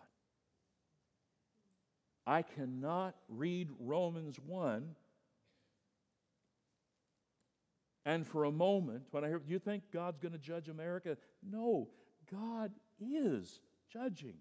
I 2.26 2.41
cannot 2.41 3.16
read 3.28 3.70
Romans 3.80 4.39
1 4.45 4.95
and 8.06 8.28
for 8.28 8.43
a 8.43 8.51
moment, 8.51 9.04
when 9.12 9.24
I 9.24 9.30
hear, 9.30 9.41
you 9.47 9.60
think 9.60 9.84
God's 9.91 10.20
going 10.20 10.34
to 10.34 10.38
judge 10.38 10.68
America? 10.68 11.18
No, 11.41 11.88
God 12.30 12.72
is 12.99 13.60
judging 13.91 14.36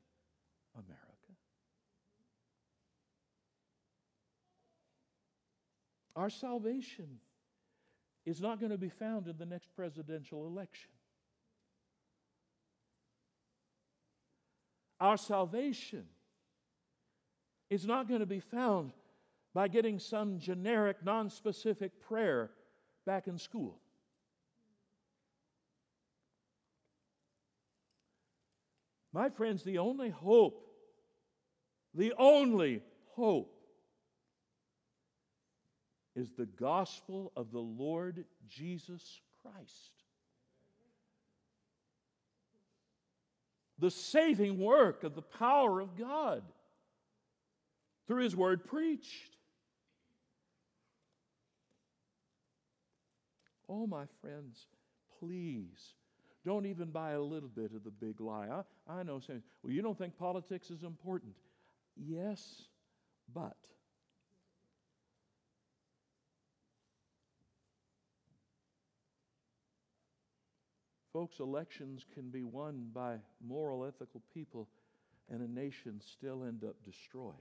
America. 0.74 1.11
Our 6.14 6.30
salvation 6.30 7.18
is 8.24 8.40
not 8.40 8.60
going 8.60 8.72
to 8.72 8.78
be 8.78 8.88
found 8.88 9.26
in 9.26 9.36
the 9.38 9.46
next 9.46 9.74
presidential 9.74 10.46
election. 10.46 10.90
Our 15.00 15.16
salvation 15.16 16.04
is 17.70 17.86
not 17.86 18.06
going 18.06 18.20
to 18.20 18.26
be 18.26 18.40
found 18.40 18.92
by 19.54 19.68
getting 19.68 19.98
some 19.98 20.38
generic, 20.38 20.98
non-specific 21.04 22.00
prayer 22.00 22.50
back 23.04 23.26
in 23.26 23.38
school. 23.38 23.80
My 29.12 29.28
friends, 29.28 29.62
the 29.62 29.78
only 29.78 30.10
hope, 30.10 30.66
the 31.94 32.14
only 32.16 32.82
hope 33.14 33.51
is 36.14 36.32
the 36.32 36.46
gospel 36.46 37.32
of 37.36 37.52
the 37.52 37.58
Lord 37.58 38.24
Jesus 38.48 39.20
Christ. 39.42 40.04
The 43.78 43.90
saving 43.90 44.58
work 44.58 45.04
of 45.04 45.14
the 45.14 45.22
power 45.22 45.80
of 45.80 45.96
God 45.96 46.42
through 48.06 48.22
His 48.22 48.36
Word 48.36 48.64
preached. 48.64 49.36
Oh, 53.68 53.86
my 53.86 54.04
friends, 54.20 54.66
please 55.18 55.94
don't 56.44 56.66
even 56.66 56.90
buy 56.90 57.12
a 57.12 57.20
little 57.20 57.48
bit 57.48 57.72
of 57.74 57.84
the 57.84 57.90
big 57.90 58.20
lie. 58.20 58.48
I, 58.88 59.00
I 59.00 59.02
know 59.02 59.20
saying, 59.20 59.42
well, 59.62 59.72
you 59.72 59.80
don't 59.80 59.96
think 59.96 60.18
politics 60.18 60.70
is 60.70 60.82
important. 60.82 61.32
Yes, 61.96 62.64
but. 63.32 63.56
Folks, 71.12 71.40
elections 71.40 72.06
can 72.14 72.30
be 72.30 72.42
won 72.42 72.88
by 72.94 73.16
moral, 73.46 73.84
ethical 73.84 74.22
people, 74.32 74.68
and 75.30 75.42
a 75.42 75.52
nation 75.52 76.00
still 76.00 76.44
end 76.44 76.64
up 76.64 76.76
destroyed. 76.84 77.34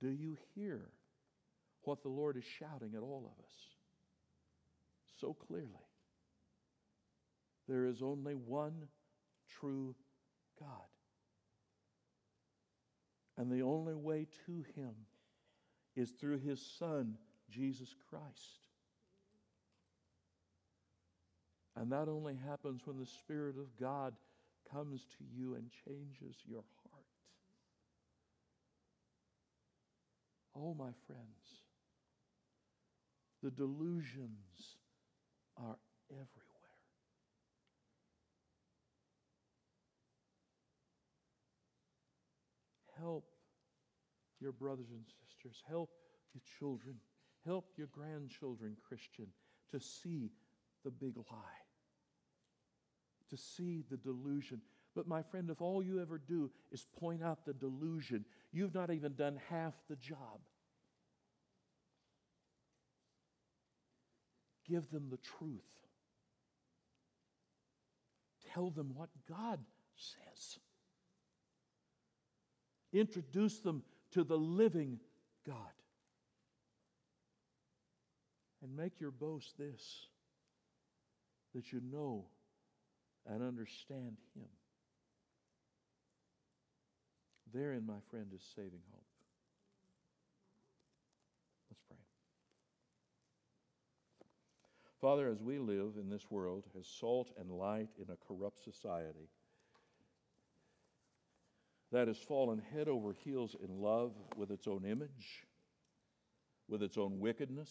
Do 0.00 0.10
you 0.10 0.36
hear 0.54 0.90
what 1.82 2.02
the 2.02 2.08
Lord 2.08 2.36
is 2.36 2.44
shouting 2.44 2.94
at 2.94 3.02
all 3.02 3.32
of 3.36 3.44
us 3.44 3.52
so 5.20 5.34
clearly? 5.34 5.66
There 7.68 7.84
is 7.84 8.00
only 8.00 8.34
one 8.34 8.88
true 9.60 9.96
God. 10.60 10.68
And 13.36 13.50
the 13.50 13.62
only 13.62 13.94
way 13.94 14.26
to 14.46 14.64
Him 14.76 14.92
is 15.96 16.10
through 16.10 16.38
His 16.38 16.64
Son, 16.78 17.16
Jesus 17.50 17.94
Christ. 18.10 18.68
And 21.76 21.92
that 21.92 22.08
only 22.08 22.34
happens 22.34 22.82
when 22.84 22.98
the 22.98 23.06
Spirit 23.06 23.56
of 23.56 23.76
God 23.80 24.14
comes 24.72 25.06
to 25.18 25.24
you 25.32 25.54
and 25.54 25.70
changes 25.86 26.36
your 26.44 26.64
heart. 26.82 27.04
Oh, 30.56 30.74
my 30.74 30.90
friends, 31.06 31.62
the 33.42 33.50
delusions 33.50 34.76
are 35.56 35.76
everywhere. 36.10 36.26
Help 42.98 43.24
your 44.40 44.50
brothers 44.50 44.90
and 44.90 45.04
sisters, 45.06 45.62
help 45.68 45.90
your 46.34 46.42
children, 46.58 46.96
help 47.46 47.66
your 47.76 47.88
grandchildren, 47.88 48.76
Christian, 48.86 49.26
to 49.72 49.80
see 49.80 50.30
the 50.84 50.90
big 50.90 51.16
lie, 51.16 51.64
to 53.30 53.36
see 53.36 53.84
the 53.90 53.96
delusion. 53.96 54.60
But, 54.94 55.06
my 55.06 55.22
friend, 55.22 55.50
if 55.50 55.60
all 55.60 55.82
you 55.82 56.00
ever 56.00 56.18
do 56.18 56.50
is 56.72 56.86
point 56.98 57.22
out 57.22 57.44
the 57.44 57.52
delusion, 57.52 58.24
you've 58.52 58.74
not 58.74 58.90
even 58.90 59.14
done 59.14 59.38
half 59.48 59.74
the 59.88 59.96
job. 59.96 60.40
Give 64.66 64.90
them 64.90 65.08
the 65.10 65.18
truth. 65.18 65.62
Tell 68.52 68.70
them 68.70 68.92
what 68.94 69.10
God 69.28 69.60
says. 69.96 70.58
Introduce 72.92 73.60
them 73.60 73.82
to 74.12 74.24
the 74.24 74.36
living 74.36 74.98
God. 75.46 75.56
And 78.62 78.76
make 78.76 79.00
your 79.00 79.10
boast 79.10 79.56
this 79.58 80.06
that 81.54 81.72
you 81.72 81.80
know 81.92 82.24
and 83.26 83.42
understand 83.42 84.16
Him. 84.34 84.48
Therein, 87.52 87.86
my 87.86 88.00
friend, 88.10 88.26
is 88.34 88.42
saving 88.54 88.82
hope. 88.92 89.04
Let's 91.70 91.80
pray. 91.88 91.96
Father, 95.00 95.28
as 95.28 95.40
we 95.40 95.58
live 95.58 95.92
in 95.98 96.10
this 96.10 96.30
world 96.30 96.64
as 96.78 96.86
salt 96.86 97.30
and 97.38 97.50
light 97.50 97.88
in 97.96 98.12
a 98.12 98.16
corrupt 98.26 98.62
society 98.62 99.30
that 101.90 102.08
has 102.08 102.18
fallen 102.18 102.60
head 102.74 102.88
over 102.88 103.14
heels 103.24 103.56
in 103.66 103.80
love 103.80 104.12
with 104.36 104.50
its 104.50 104.66
own 104.66 104.84
image, 104.84 105.46
with 106.68 106.82
its 106.82 106.98
own 106.98 107.18
wickedness, 107.18 107.70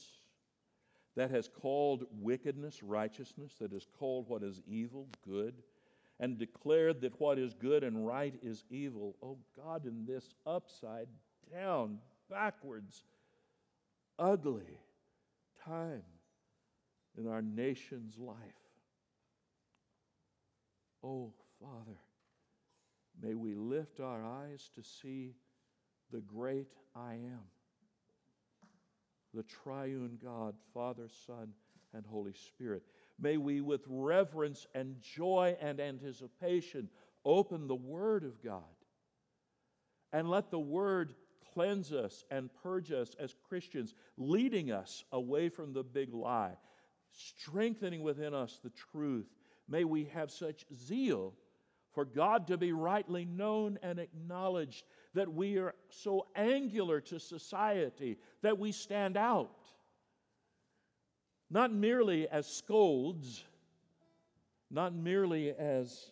that 1.18 1.32
has 1.32 1.50
called 1.50 2.06
wickedness 2.22 2.84
righteousness, 2.84 3.52
that 3.60 3.72
has 3.72 3.88
called 3.98 4.30
what 4.30 4.44
is 4.44 4.62
evil 4.68 5.08
good, 5.28 5.56
and 6.20 6.38
declared 6.38 7.02
that 7.02 7.20
what 7.20 7.40
is 7.40 7.56
good 7.56 7.84
and 7.84 8.06
right 8.06 8.36
is 8.44 8.64
evil. 8.70 9.16
Oh 9.22 9.40
God, 9.56 9.88
in 9.88 10.06
this 10.06 10.30
upside 10.46 11.08
down, 11.52 11.98
backwards, 12.30 13.04
ugly 14.20 14.80
time 15.66 16.04
in 17.18 17.28
our 17.28 17.42
nation's 17.42 18.20
life. 18.20 18.36
Oh, 21.04 21.34
Father, 21.60 21.98
may 23.20 23.34
we 23.34 23.56
lift 23.56 24.00
our 24.00 24.24
eyes 24.24 24.70
to 24.76 24.84
see 24.84 25.34
the 26.12 26.22
great 26.22 26.68
I 26.96 27.14
am, 27.14 27.42
the 29.34 29.44
triune 29.44 30.18
God, 30.24 30.56
Father, 30.74 31.08
Son, 31.26 31.54
and 31.94 32.06
Holy 32.06 32.34
Spirit. 32.34 32.84
May 33.20 33.38
we, 33.38 33.62
with 33.62 33.82
reverence 33.88 34.68
and 34.76 34.96
joy 35.02 35.58
and 35.62 35.80
anticipation, 35.80 36.90
open 37.26 37.68
the 37.68 37.76
Word 37.76 38.24
of 38.24 38.44
God 38.44 38.64
and 40.14 40.30
let 40.30 40.52
the 40.52 40.60
Word 40.60 41.14
cleanse 41.54 41.92
us 41.92 42.24
and 42.30 42.50
purge 42.62 42.92
us 42.92 43.16
as 43.20 43.36
Christians, 43.48 43.96
leading 44.18 44.72
us 44.72 45.04
away 45.12 45.50
from 45.50 45.74
the 45.74 45.84
big 45.84 46.14
lie, 46.14 46.54
strengthening 47.12 48.04
within 48.04 48.34
us 48.34 48.60
the 48.64 48.72
truth. 48.92 49.28
May 49.68 49.84
we 49.84 50.06
have 50.14 50.32
such 50.32 50.66
zeal 50.74 51.34
for 51.92 52.06
God 52.06 52.48
to 52.48 52.58
be 52.58 52.74
rightly 52.74 53.26
known 53.26 53.80
and 53.82 53.98
acknowledged 53.98 54.86
that 55.18 55.34
we 55.34 55.58
are 55.58 55.74
so 55.90 56.28
angular 56.36 57.02
to 57.02 57.20
society 57.20 58.18
that 58.44 58.60
we 58.60 58.72
stand 58.72 59.18
out 59.18 59.50
not 61.50 61.74
merely 61.74 62.28
as 62.28 62.46
scolds, 62.46 63.44
not 64.70 64.94
merely 64.94 65.52
as 65.52 66.12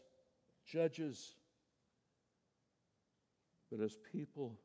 judges, 0.66 1.36
but 3.70 3.80
as 3.80 3.96
people 4.12 4.58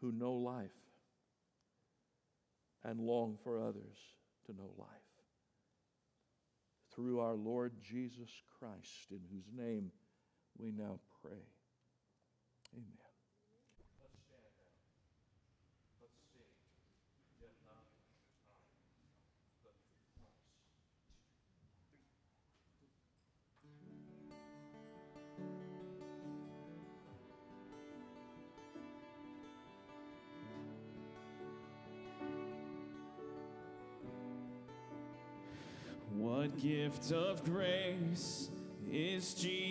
who 0.00 0.12
know 0.12 0.34
life 0.34 0.70
and 2.84 3.00
long 3.00 3.36
for 3.42 3.60
others 3.60 3.98
to 4.46 4.52
know 4.52 4.70
life. 4.78 4.88
Through 6.94 7.18
our 7.18 7.34
Lord 7.34 7.72
Jesus 7.82 8.30
Christ, 8.60 9.10
in 9.10 9.20
whose 9.32 9.50
name 9.56 9.90
we 10.56 10.70
now 10.70 11.00
pray. 11.22 11.42
Amen. 12.74 13.07
Gift 36.62 37.12
of 37.12 37.44
grace 37.44 38.48
is 38.90 39.34
Jesus? 39.34 39.58